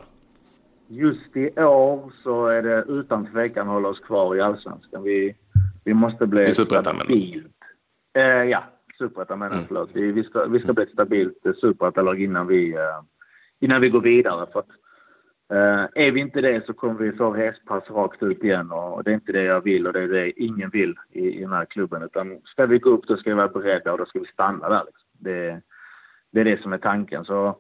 Just 0.88 1.38
i 1.38 1.62
år 1.62 2.12
så 2.24 2.48
är 2.48 2.62
det 2.62 2.86
utan 2.88 3.32
tvekan 3.32 3.68
att 3.68 3.74
hålla 3.74 3.90
oss 3.90 4.00
kvar 4.00 4.36
i 4.36 4.42
Allsvenskan. 4.42 5.04
Vi, 5.04 5.36
vi 5.84 5.94
måste 5.94 6.28
bli 6.28 6.44
I 6.44 6.54
Superettan 6.54 6.96
stabilt. 6.96 7.48
Eh, 8.18 8.24
ja, 8.24 8.64
Superettan 8.98 9.40
menar 9.40 9.52
jag. 9.52 9.58
Mm. 9.58 9.68
Förlåt. 9.68 9.90
Vi, 9.94 10.12
vi, 10.12 10.24
ska, 10.24 10.46
vi 10.46 10.60
ska 10.60 10.74
bli 10.74 10.84
ett 10.84 10.92
stabilt 10.92 11.46
eh, 11.46 11.54
Superettanlag 11.54 12.22
innan 12.22 12.48
vi, 12.48 12.74
eh, 12.74 12.80
innan 13.60 13.82
vi 13.82 13.90
går 13.90 14.02
vidare. 14.02 14.46
För 14.54 14.60
att, 14.60 14.70
eh, 14.70 14.76
Eh, 15.52 16.06
är 16.06 16.12
vi 16.12 16.20
inte 16.20 16.42
det 16.42 16.66
så 16.66 16.74
kommer 16.74 17.00
vi 17.00 17.12
få 17.12 17.34
hästpass 17.34 17.90
rakt 17.90 18.24
ut 18.24 18.44
igen 18.44 18.72
och 18.72 19.04
det 19.04 19.12
är 19.12 19.16
inte 19.16 19.32
det 19.32 19.44
jag 19.44 19.62
vill 19.62 19.88
och 19.88 19.94
det 19.94 20.02
är 20.02 20.08
det 20.08 20.42
ingen 20.42 20.70
vill 20.70 20.96
i, 21.12 21.38
i 21.38 21.42
den 21.42 21.52
här 21.52 21.66
klubben. 21.66 22.04
Utan 22.04 22.42
ska 22.46 22.66
vi 22.66 22.80
gå 22.80 22.90
upp 22.90 23.08
då 23.08 23.18
ska 23.18 23.30
vi 23.30 23.36
vara 23.36 23.48
beredda 23.48 23.92
och 23.92 23.98
då 23.98 24.06
ska 24.06 24.20
vi 24.20 24.26
stanna 24.26 24.70
där. 24.70 24.84
Liksom. 24.86 25.08
Det, 25.14 25.62
det 26.32 26.40
är 26.40 26.46
det 26.46 26.62
som 26.62 26.74
är 26.74 26.78
tanken. 26.78 27.26
Så 27.26 27.60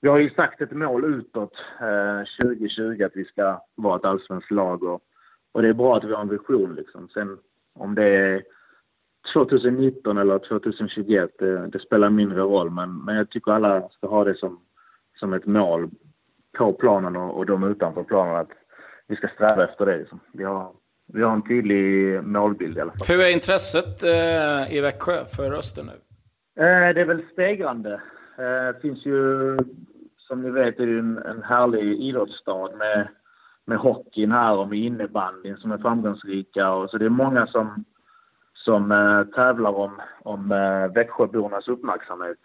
vi 0.00 0.08
har 0.08 0.18
ju 0.18 0.30
sagt 0.30 0.60
ett 0.60 0.72
mål 0.72 1.04
utåt 1.04 1.54
eh, 1.80 2.46
2020 2.46 3.02
att 3.02 3.16
vi 3.16 3.24
ska 3.24 3.62
vara 3.74 3.96
ett 3.96 4.04
allsvenskt 4.04 4.50
lag 4.50 4.82
och, 4.82 5.02
och 5.52 5.62
det 5.62 5.68
är 5.68 5.74
bra 5.74 5.96
att 5.96 6.04
vi 6.04 6.12
har 6.12 6.22
en 6.22 6.28
vision 6.28 6.74
liksom. 6.74 7.08
Sen 7.08 7.38
om 7.74 7.94
det 7.94 8.04
är 8.04 8.42
2019 9.32 10.18
eller 10.18 10.38
2021, 10.38 11.30
det, 11.38 11.66
det, 11.66 11.78
spelar 11.78 12.10
mindre 12.10 12.40
roll. 12.40 12.70
Men, 12.70 13.04
men 13.04 13.16
jag 13.16 13.30
tycker 13.30 13.52
alla 13.52 13.88
ska 13.88 14.06
ha 14.06 14.24
det 14.24 14.34
som, 14.34 14.60
som 15.18 15.32
ett 15.32 15.46
mål 15.46 15.90
på 16.58 16.72
planen 16.72 17.16
och, 17.16 17.36
och 17.36 17.46
de 17.46 17.64
utanför 17.64 18.02
planen. 18.02 18.36
Att 18.36 18.50
vi 19.08 19.16
ska 19.16 19.28
sträva 19.28 19.64
efter 19.64 19.86
det. 19.86 19.98
Liksom. 19.98 20.20
Vi, 20.32 20.44
har, 20.44 20.72
vi 21.12 21.22
har 21.22 21.32
en 21.32 21.48
tydlig 21.48 22.22
målbild 22.24 22.78
i 22.78 22.80
alla 22.80 22.92
fall. 22.92 23.06
Hur 23.16 23.24
är 23.24 23.32
intresset 23.32 24.02
eh, 24.02 24.76
i 24.76 24.80
Växjö 24.80 25.24
för 25.24 25.52
Öster 25.52 25.82
nu? 25.82 25.92
Eh, 26.64 26.94
det 26.94 27.00
är 27.00 27.04
väl 27.04 27.24
stegrande. 27.32 27.92
Eh, 28.38 28.74
det 28.74 28.80
finns 28.82 29.06
ju, 29.06 29.56
som 30.18 30.42
ni 30.42 30.50
vet, 30.50 30.80
är 30.80 30.98
en, 30.98 31.18
en 31.18 31.42
härlig 31.42 32.00
idrottsstad 32.00 32.70
med, 32.76 33.08
med 33.64 33.78
hockeyn 33.78 34.32
här 34.32 34.56
och 34.56 34.68
med 34.68 34.78
innebandyn 34.78 35.56
som 35.56 35.72
är 35.72 35.78
framgångsrika. 35.78 36.72
Och 36.72 36.90
så 36.90 36.98
det 36.98 37.04
är 37.04 37.10
många 37.10 37.46
som 37.46 37.84
som 38.66 38.92
eh, 38.92 39.24
tävlar 39.34 39.70
om, 39.70 40.00
om 40.22 40.52
eh, 40.52 40.92
Växjöbornas 40.94 41.68
uppmärksamhet. 41.68 42.38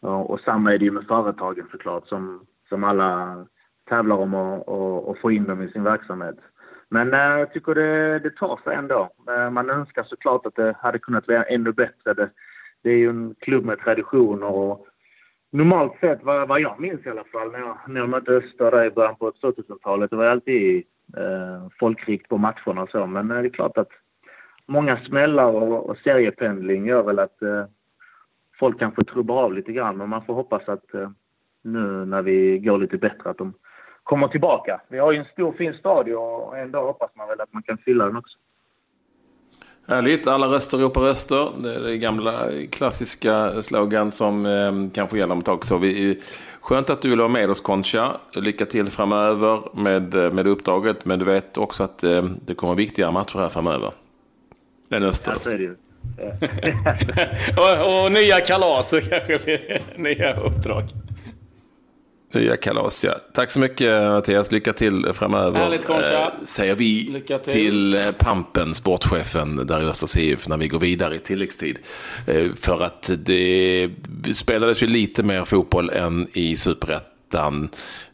Och, 0.00 0.30
och 0.30 0.40
samma 0.40 0.74
är 0.74 0.78
det 0.78 0.84
ju 0.84 0.90
med 0.90 1.06
företagen 1.06 1.68
såklart 1.70 2.08
som, 2.08 2.46
som 2.68 2.84
alla 2.84 3.46
tävlar 3.88 4.16
om 4.16 4.34
att 4.34 5.18
få 5.18 5.30
in 5.30 5.44
dem 5.44 5.62
i 5.62 5.68
sin 5.68 5.84
verksamhet. 5.84 6.36
Men 6.88 7.14
eh, 7.14 7.38
jag 7.38 7.52
tycker 7.52 7.74
det, 7.74 8.18
det 8.18 8.30
tar 8.30 8.60
sig 8.64 8.74
ändå. 8.74 9.10
Eh, 9.28 9.50
man 9.50 9.70
önskar 9.70 10.04
såklart 10.04 10.46
att 10.46 10.54
det 10.54 10.76
hade 10.80 10.98
kunnat 10.98 11.26
bli 11.26 11.42
ännu 11.48 11.72
bättre. 11.72 12.14
Det, 12.14 12.30
det 12.82 12.90
är 12.90 12.96
ju 12.96 13.10
en 13.10 13.34
klubb 13.40 13.64
med 13.64 13.78
traditioner 13.78 14.46
och 14.46 14.86
normalt 15.52 16.00
sett, 16.00 16.22
vad, 16.22 16.48
vad 16.48 16.60
jag 16.60 16.80
minns 16.80 17.06
i 17.06 17.10
alla 17.10 17.24
fall, 17.24 17.52
när 17.52 17.58
jag, 17.58 17.78
när 17.88 18.00
jag 18.00 18.08
mötte 18.08 18.32
Öster 18.32 18.84
i 18.84 18.90
början 18.90 19.16
på 19.16 19.30
2000-talet, 19.30 20.10
det 20.10 20.16
var 20.16 20.26
alltid 20.26 20.84
eh, 21.16 21.68
folkrikt 21.80 22.28
på 22.28 22.38
matcherna 22.38 22.82
och 22.82 22.90
så. 22.90 23.06
Men 23.06 23.30
eh, 23.30 23.42
det 23.42 23.48
är 23.48 23.50
klart 23.50 23.78
att 23.78 23.90
många 24.66 24.96
smällar 24.96 25.46
och, 25.46 25.90
och 25.90 25.96
seriependling 25.96 26.86
gör 26.86 27.02
väl 27.02 27.18
att 27.18 27.42
eh, 27.42 27.64
folk 28.58 28.78
kanske 28.78 29.04
trubbar 29.04 29.42
av 29.42 29.54
lite 29.54 29.72
grann. 29.72 29.96
Men 29.96 30.08
man 30.08 30.24
får 30.24 30.34
hoppas 30.34 30.68
att 30.68 30.94
eh, 30.94 31.10
nu 31.66 32.04
när 32.04 32.22
vi 32.22 32.58
går 32.58 32.78
lite 32.78 32.96
bättre 32.96 33.30
att 33.30 33.38
de 33.38 33.54
kommer 34.02 34.28
tillbaka. 34.28 34.80
Vi 34.88 34.98
har 34.98 35.12
ju 35.12 35.18
en 35.18 35.24
stor 35.24 35.52
fin 35.52 35.74
stadion 35.74 36.18
och 36.18 36.58
en 36.58 36.70
dag 36.72 36.86
hoppas 36.86 37.10
man 37.14 37.28
väl 37.28 37.40
att 37.40 37.52
man 37.52 37.62
kan 37.62 37.78
fylla 37.78 38.04
den 38.04 38.16
också. 38.16 38.38
Härligt, 39.88 40.26
alla 40.26 40.46
röster 40.46 40.78
ropar 40.78 41.00
röster. 41.00 41.52
Det 41.62 41.74
är 41.74 41.80
det 41.80 41.98
gamla 41.98 42.48
klassiska 42.70 43.62
slogan 43.62 44.10
som 44.10 44.46
eh, 44.46 44.72
kanske 44.94 45.18
gäller 45.18 45.32
om 45.32 45.38
ett 45.38 45.44
tag. 45.44 45.64
Så 45.64 45.78
vi, 45.78 46.22
skönt 46.60 46.90
att 46.90 47.02
du 47.02 47.10
vill 47.10 47.18
vara 47.18 47.28
med 47.28 47.50
oss 47.50 47.60
Concha. 47.60 48.20
Lycka 48.32 48.66
till 48.66 48.90
framöver 48.90 49.62
med, 49.72 50.34
med 50.34 50.46
uppdraget. 50.46 51.04
Men 51.04 51.18
du 51.18 51.24
vet 51.24 51.58
också 51.58 51.82
att 51.82 52.04
eh, 52.04 52.24
det 52.46 52.54
kommer 52.54 52.74
viktigare 52.74 53.12
matcher 53.12 53.38
här 53.38 53.48
framöver. 53.48 53.90
Den 54.88 55.02
Östers. 55.02 55.34
Ja, 55.34 55.40
så 55.40 55.50
är 55.50 55.58
det 55.58 55.64
ju. 55.64 55.76
och, 57.56 58.04
och, 58.04 58.12
nya 58.12 58.40
kalas 58.40 58.92
och 58.92 59.02
kanske 59.02 59.80
nya 59.96 60.36
uppdrag. 60.36 60.84
Nya 62.32 62.56
kalas, 62.56 63.04
ja. 63.04 63.14
Tack 63.32 63.50
så 63.50 63.60
mycket 63.60 64.02
Mattias. 64.02 64.52
Lycka 64.52 64.72
till 64.72 65.12
framöver. 65.12 65.60
Härligt. 65.60 65.88
Eh, 65.88 66.28
säger 66.44 66.74
vi 66.74 67.22
till. 67.26 67.38
till 67.38 67.94
eh, 67.94 68.10
Pampen, 68.12 68.74
sportchefen 68.74 69.66
där 69.66 69.82
i 69.82 69.84
Östers 69.84 70.16
IF, 70.16 70.48
när 70.48 70.56
vi 70.56 70.68
går 70.68 70.80
vidare 70.80 71.14
i 71.14 71.18
tilläggstid. 71.18 71.78
Eh, 72.26 72.54
för 72.54 72.82
att 72.82 73.10
det 73.16 73.90
spelades 74.34 74.82
ju 74.82 74.86
lite 74.86 75.22
mer 75.22 75.44
fotboll 75.44 75.90
än 75.90 76.28
i 76.32 76.56
Superettan. 76.56 77.68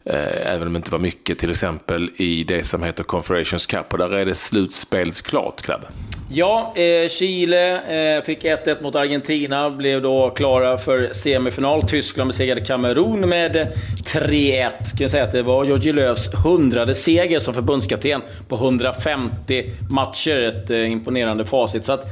Eh, 0.05 0.53
även 0.53 0.67
om 0.67 0.73
det 0.73 0.77
inte 0.77 0.91
var 0.91 0.99
mycket, 0.99 1.39
till 1.39 1.51
exempel 1.51 2.11
i 2.15 2.43
det 2.43 2.63
som 2.63 2.83
heter 2.83 3.03
Confederations 3.03 3.65
Cup. 3.65 3.93
Och 3.93 3.97
där 3.97 4.13
är 4.13 4.25
det 4.25 4.35
slutspelsklart, 4.35 5.61
Klabbe. 5.61 5.87
Ja, 6.31 6.73
eh, 6.75 7.09
Chile 7.09 7.75
eh, 8.17 8.23
fick 8.23 8.43
1-1 8.43 8.83
mot 8.83 8.95
Argentina, 8.95 9.69
blev 9.69 10.01
då 10.01 10.29
klara 10.29 10.77
för 10.77 11.09
semifinal. 11.13 11.81
Tyskland 11.81 12.27
besegrade 12.27 12.61
Kamerun 12.61 13.29
med 13.29 13.67
3-1. 14.05 14.69
Kan 14.69 14.97
jag 14.97 15.11
säga 15.11 15.23
att 15.23 15.31
det 15.31 15.43
var 15.43 15.65
Georgi 15.65 15.91
Lööfs 15.93 16.33
hundrade 16.45 16.93
seger 16.95 17.39
som 17.39 17.53
förbundskapten 17.53 18.21
på 18.47 18.55
150 18.55 19.71
matcher. 19.89 20.39
Ett 20.39 20.69
eh, 20.69 20.91
imponerande 20.91 21.45
facit. 21.45 21.85
Så 21.85 21.91
att, 21.91 22.05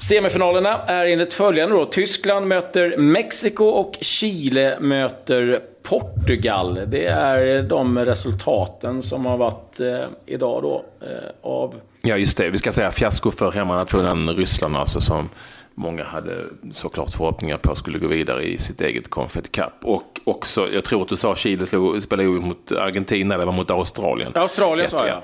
Semifinalerna 0.00 0.80
är 0.86 1.06
enligt 1.06 1.34
följande 1.34 1.76
då. 1.76 1.84
Tyskland 1.84 2.46
möter 2.46 2.96
Mexiko 2.96 3.64
och 3.64 3.98
Chile 4.00 4.80
möter 4.80 5.60
Portugal. 5.88 6.80
Det 6.86 7.06
är 7.06 7.62
de 7.62 7.98
resultaten 7.98 9.02
som 9.02 9.26
har 9.26 9.36
varit 9.36 9.80
eh, 9.80 10.04
idag 10.26 10.62
då 10.62 10.84
eh, 11.00 11.08
av... 11.42 11.74
Ja, 12.02 12.16
just 12.16 12.36
det. 12.36 12.50
Vi 12.50 12.58
ska 12.58 12.72
säga 12.72 12.90
fiasko 12.90 13.30
för 13.30 13.52
hemmanationen 13.52 14.30
Ryssland 14.30 14.76
alltså 14.76 15.00
som 15.00 15.28
många 15.78 16.04
hade 16.04 16.44
såklart 16.70 17.10
förhoppningar 17.12 17.56
på 17.56 17.74
skulle 17.74 17.98
gå 17.98 18.06
vidare 18.06 18.44
i 18.44 18.58
sitt 18.58 18.80
eget 18.80 19.10
Confed 19.10 19.52
Cup. 19.52 19.72
Och 19.82 20.20
också, 20.24 20.72
jag 20.72 20.84
tror 20.84 21.02
att 21.02 21.08
du 21.08 21.16
sa 21.16 21.36
Chile 21.36 21.66
slog, 21.66 22.02
spelade 22.02 22.28
mot 22.28 22.72
Argentina, 22.72 23.34
eller 23.34 23.46
mot 23.46 23.70
Australien. 23.70 24.32
Australien 24.34 24.90
sa 24.90 25.06
jag. 25.06 25.22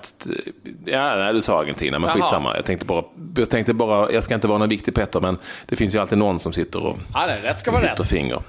Ja, 0.84 1.16
nej, 1.16 1.32
du 1.32 1.42
sa 1.42 1.60
Argentina, 1.60 1.98
men 1.98 2.08
Jaha. 2.08 2.16
skitsamma. 2.16 2.56
Jag 2.56 2.64
tänkte, 2.64 2.86
bara, 2.86 3.04
jag 3.36 3.50
tänkte 3.50 3.74
bara, 3.74 4.12
jag 4.12 4.24
ska 4.24 4.34
inte 4.34 4.48
vara 4.48 4.58
någon 4.58 4.68
viktig 4.68 4.94
Petter, 4.94 5.20
men 5.20 5.38
det 5.66 5.76
finns 5.76 5.94
ju 5.94 5.98
alltid 5.98 6.18
någon 6.18 6.38
som 6.38 6.52
sitter 6.52 6.86
och 6.86 6.96
ja, 7.14 7.26
det 7.26 7.48
rätt 7.48 7.58
ska 7.58 7.70
vara 7.70 7.82
rätt. 7.82 8.06
finger. 8.06 8.42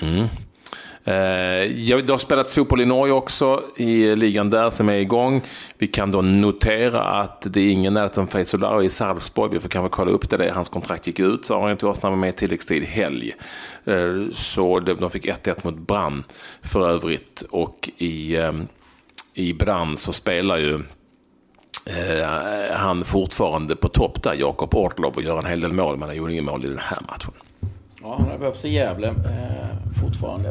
Mm. 0.00 0.26
Eh, 1.08 2.02
det 2.02 2.08
har 2.10 2.18
spelats 2.18 2.54
fotboll 2.54 2.80
i 2.80 2.84
Norge 2.84 3.12
också, 3.12 3.62
i 3.76 4.16
ligan 4.16 4.50
där 4.50 4.70
som 4.70 4.88
är 4.88 4.94
igång. 4.94 5.42
Vi 5.78 5.86
kan 5.86 6.10
då 6.10 6.22
notera 6.22 7.02
att 7.02 7.46
det 7.52 7.60
är 7.60 7.70
ingen 7.70 7.94
Nathan 7.94 8.28
Feysolari 8.28 8.84
i 8.84 8.88
Sarpsborg. 8.88 9.50
Vi 9.52 9.58
får 9.58 9.68
kanske 9.68 9.96
kolla 9.96 10.10
upp 10.10 10.30
det. 10.30 10.52
Hans 10.54 10.68
kontrakt 10.68 11.06
gick 11.06 11.18
ut, 11.18 11.44
så 11.44 11.60
när 11.60 12.02
han 12.02 12.12
var 12.12 12.18
med 12.18 12.36
tilläggstid 12.36 12.84
helg. 12.84 13.34
Eh, 13.84 14.30
så 14.32 14.80
de 14.80 15.10
fick 15.10 15.26
1-1 15.26 15.64
mot 15.64 15.78
Brann 15.78 16.24
för 16.62 16.88
övrigt. 16.88 17.44
Och 17.50 17.90
i, 17.96 18.36
eh, 18.36 18.52
i 19.34 19.54
Brann 19.54 19.96
så 19.96 20.12
spelar 20.12 20.58
ju 20.58 20.78
han 22.72 23.04
fortfarande 23.04 23.76
på 23.76 23.88
topp 23.88 24.22
där, 24.22 24.34
Jakob 24.34 24.74
Ortlov, 24.74 25.12
och 25.16 25.22
gör 25.22 25.38
en 25.38 25.46
hel 25.46 25.60
del 25.60 25.72
mål, 25.72 25.96
men 25.96 26.08
han 26.08 26.16
gjorde 26.16 26.32
inget 26.32 26.44
mål 26.44 26.64
i 26.64 26.68
den 26.68 26.78
här 26.78 27.00
matchen. 27.00 27.47
Ja, 28.02 28.16
han 28.18 28.30
har 28.30 28.38
behövts 28.38 28.64
i 28.64 28.68
Gävle 28.68 29.08
eh, 29.08 30.00
fortfarande. 30.00 30.48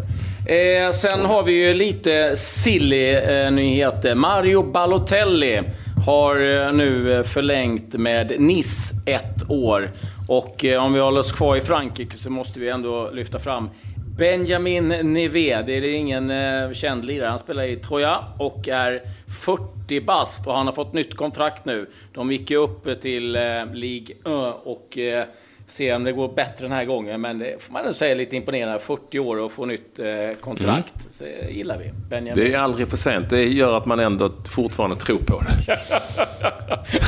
Eh, 0.48 0.92
sen 0.92 1.26
har 1.26 1.44
vi 1.44 1.68
ju 1.68 1.74
lite 1.74 2.36
silly 2.36 3.10
eh, 3.10 3.52
nyheter. 3.52 4.16
Mario 4.16 4.64
Balotelli 4.64 5.62
har 6.06 6.36
eh, 6.36 6.74
nu 6.74 7.14
eh, 7.14 7.24
förlängt 7.24 7.94
med 7.94 8.40
Nice 8.40 8.96
ett 9.06 9.50
år. 9.50 9.92
Och 10.28 10.66
eh, 10.66 10.84
om 10.84 10.94
vi 10.94 11.00
håller 11.00 11.20
oss 11.20 11.32
kvar 11.32 11.56
i 11.56 11.62
Frankrike 11.62 12.18
så 12.18 12.30
måste 12.30 12.60
vi 12.60 12.70
ändå 12.70 13.10
lyfta 13.12 13.40
fram 13.40 13.70
Benjamin 14.18 14.88
Neve, 14.88 15.62
det 15.62 15.74
är 15.74 15.84
ingen 15.84 16.32
eh, 16.32 16.72
känd 16.74 17.06
lirare. 17.06 17.30
Han 17.30 17.40
spelar 17.40 17.64
i 17.64 17.76
Troja 17.76 18.24
och 18.38 18.68
är 18.68 19.02
40 19.46 20.02
bast 20.02 20.48
och 20.48 20.54
han 20.54 20.66
har 20.66 20.74
fått 20.74 20.94
nytt 20.94 21.16
kontrakt 21.16 21.66
nu. 21.66 21.90
De 22.14 22.32
gick 22.32 22.52
ju 22.52 22.58
upp 22.58 23.02
till 23.02 23.36
eh, 23.36 23.74
Ligue 23.74 24.16
1 24.16 24.22
och 24.64 24.98
eh, 24.98 25.26
se 25.68 25.94
om 25.94 26.04
det 26.04 26.12
går 26.12 26.28
bättre 26.28 26.66
den 26.66 26.72
här 26.72 26.86
gången. 26.86 27.22
Men 27.22 27.40
det 27.40 27.64
får 27.64 27.74
man 27.74 27.82
ändå 27.82 27.94
säga 27.94 28.12
är 28.12 28.16
lite 28.16 28.36
imponerande. 28.36 28.80
40 28.80 29.20
år 29.20 29.38
och 29.38 29.52
få 29.52 29.66
nytt 29.66 30.00
eh, 30.00 30.06
kontrakt. 30.40 30.96
Mm. 31.00 31.12
Så 31.12 31.24
det 31.24 31.52
gillar 31.52 31.78
vi. 31.78 31.92
Benjamin. 32.10 32.44
Det 32.44 32.54
är 32.54 32.60
aldrig 32.60 32.90
för 32.90 32.98
sent. 32.98 33.30
Det 33.30 33.46
gör 33.46 33.78
att 33.78 33.86
man 33.86 34.00
ändå 34.00 34.32
fortfarande 34.46 34.96
tror 34.96 35.18
på 35.18 35.42
det. 35.42 35.80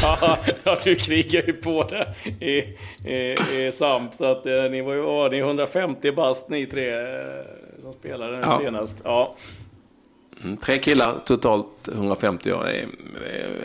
ja, 0.63 0.77
du 0.83 0.95
krigar 0.95 1.43
ju 1.47 1.53
på 1.53 1.83
det 1.83 2.13
i, 2.45 2.57
i, 3.13 3.37
i 3.57 3.71
SAMP. 3.73 4.15
Så 4.15 4.25
att 4.25 4.45
eh, 4.45 4.63
ni 4.71 4.81
var 4.81 4.93
ju 4.93 5.01
var 5.01 5.29
ni 5.29 5.37
150 5.37 6.11
bast 6.11 6.49
ni 6.49 6.65
tre 6.65 6.89
eh, 6.89 6.99
som 7.81 7.93
spelade 7.93 8.37
ja. 8.37 8.59
senast. 8.61 9.01
Ja. 9.03 9.35
Mm, 10.43 10.57
tre 10.57 10.77
killar, 10.77 11.21
totalt 11.25 11.87
150 11.93 12.51
år. 12.51 12.63
Det 12.63 12.71
är, 12.71 12.87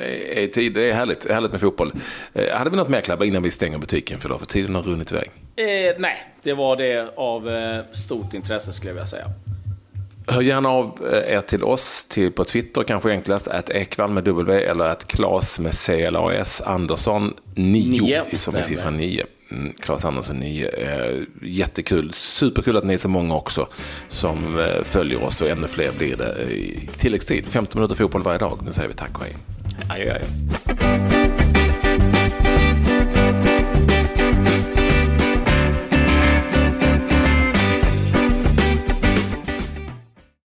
är, 0.03 0.45
är, 0.45 0.47
tid, 0.47 0.75
det 0.75 0.91
är 0.91 0.93
härligt, 0.93 1.31
härligt 1.31 1.53
med 1.53 1.61
fotboll. 1.61 1.93
Eh, 2.33 2.57
hade 2.57 2.71
vi 2.71 2.77
något 2.77 2.89
mer 2.89 3.01
klabba 3.01 3.25
innan 3.25 3.43
vi 3.43 3.51
stänger 3.51 3.79
butiken 3.79 4.19
för 4.19 4.29
då? 4.29 4.39
För 4.39 4.47
tiden 4.47 4.75
har 4.75 4.83
runnit 4.83 5.13
iväg. 5.13 5.31
Eh, 5.57 5.95
nej, 5.99 6.17
det 6.43 6.53
var 6.53 6.77
det 6.77 7.13
av 7.17 7.49
eh, 7.49 7.79
stort 8.07 8.35
intresse 8.35 8.73
skulle 8.73 8.91
jag 8.91 8.95
vilja 8.95 9.07
säga. 9.07 9.31
Hör 10.27 10.43
gärna 10.43 10.69
av 10.69 11.09
eh, 11.13 11.35
er 11.35 11.41
till 11.41 11.65
oss 11.65 12.05
till, 12.05 12.33
på 12.33 12.45
Twitter, 12.45 12.83
kanske 12.83 13.11
enklast, 13.11 13.49
att 13.49 13.71
Ekvall 13.71 14.11
med 14.11 14.25
W 14.25 14.65
eller 14.65 14.85
att 14.85 15.05
Klas 15.07 15.61
med 15.61 15.75
C 15.75 16.03
L 16.03 16.17
A 16.17 16.33
S 16.33 16.63
Andersson 16.67 17.35
9, 17.55 18.25
som 18.33 18.55
är 18.55 18.63
siffran 18.63 18.97
9. 18.97 19.25
Mm, 19.51 19.73
Claes 19.73 20.05
Andersson 20.05 20.37
ni 20.37 20.69
Eh, 20.79 21.23
jättekul, 21.43 22.13
superkul 22.13 22.77
att 22.77 22.85
ni 22.85 22.93
är 22.93 22.99
så 22.99 23.09
många 23.09 23.35
också 23.35 23.69
som 24.09 24.59
eh, 24.59 24.83
följer 24.83 25.23
oss 25.23 25.41
och 25.41 25.49
ännu 25.49 25.67
fler 25.67 25.93
blir 25.99 26.17
det 26.17 26.53
i 26.53 26.89
tilläggstid. 26.97 27.47
15 27.47 27.81
minuter 27.81 27.95
fotboll 27.95 28.23
varje 28.23 28.39
dag. 28.39 28.59
Nu 28.65 28.73
säger 28.73 28.89
vi 28.89 28.95
tack 28.95 29.19
och 29.19 29.25
hej. 29.25 29.37
Adjö, 29.91 30.15
adjö. 30.15 30.74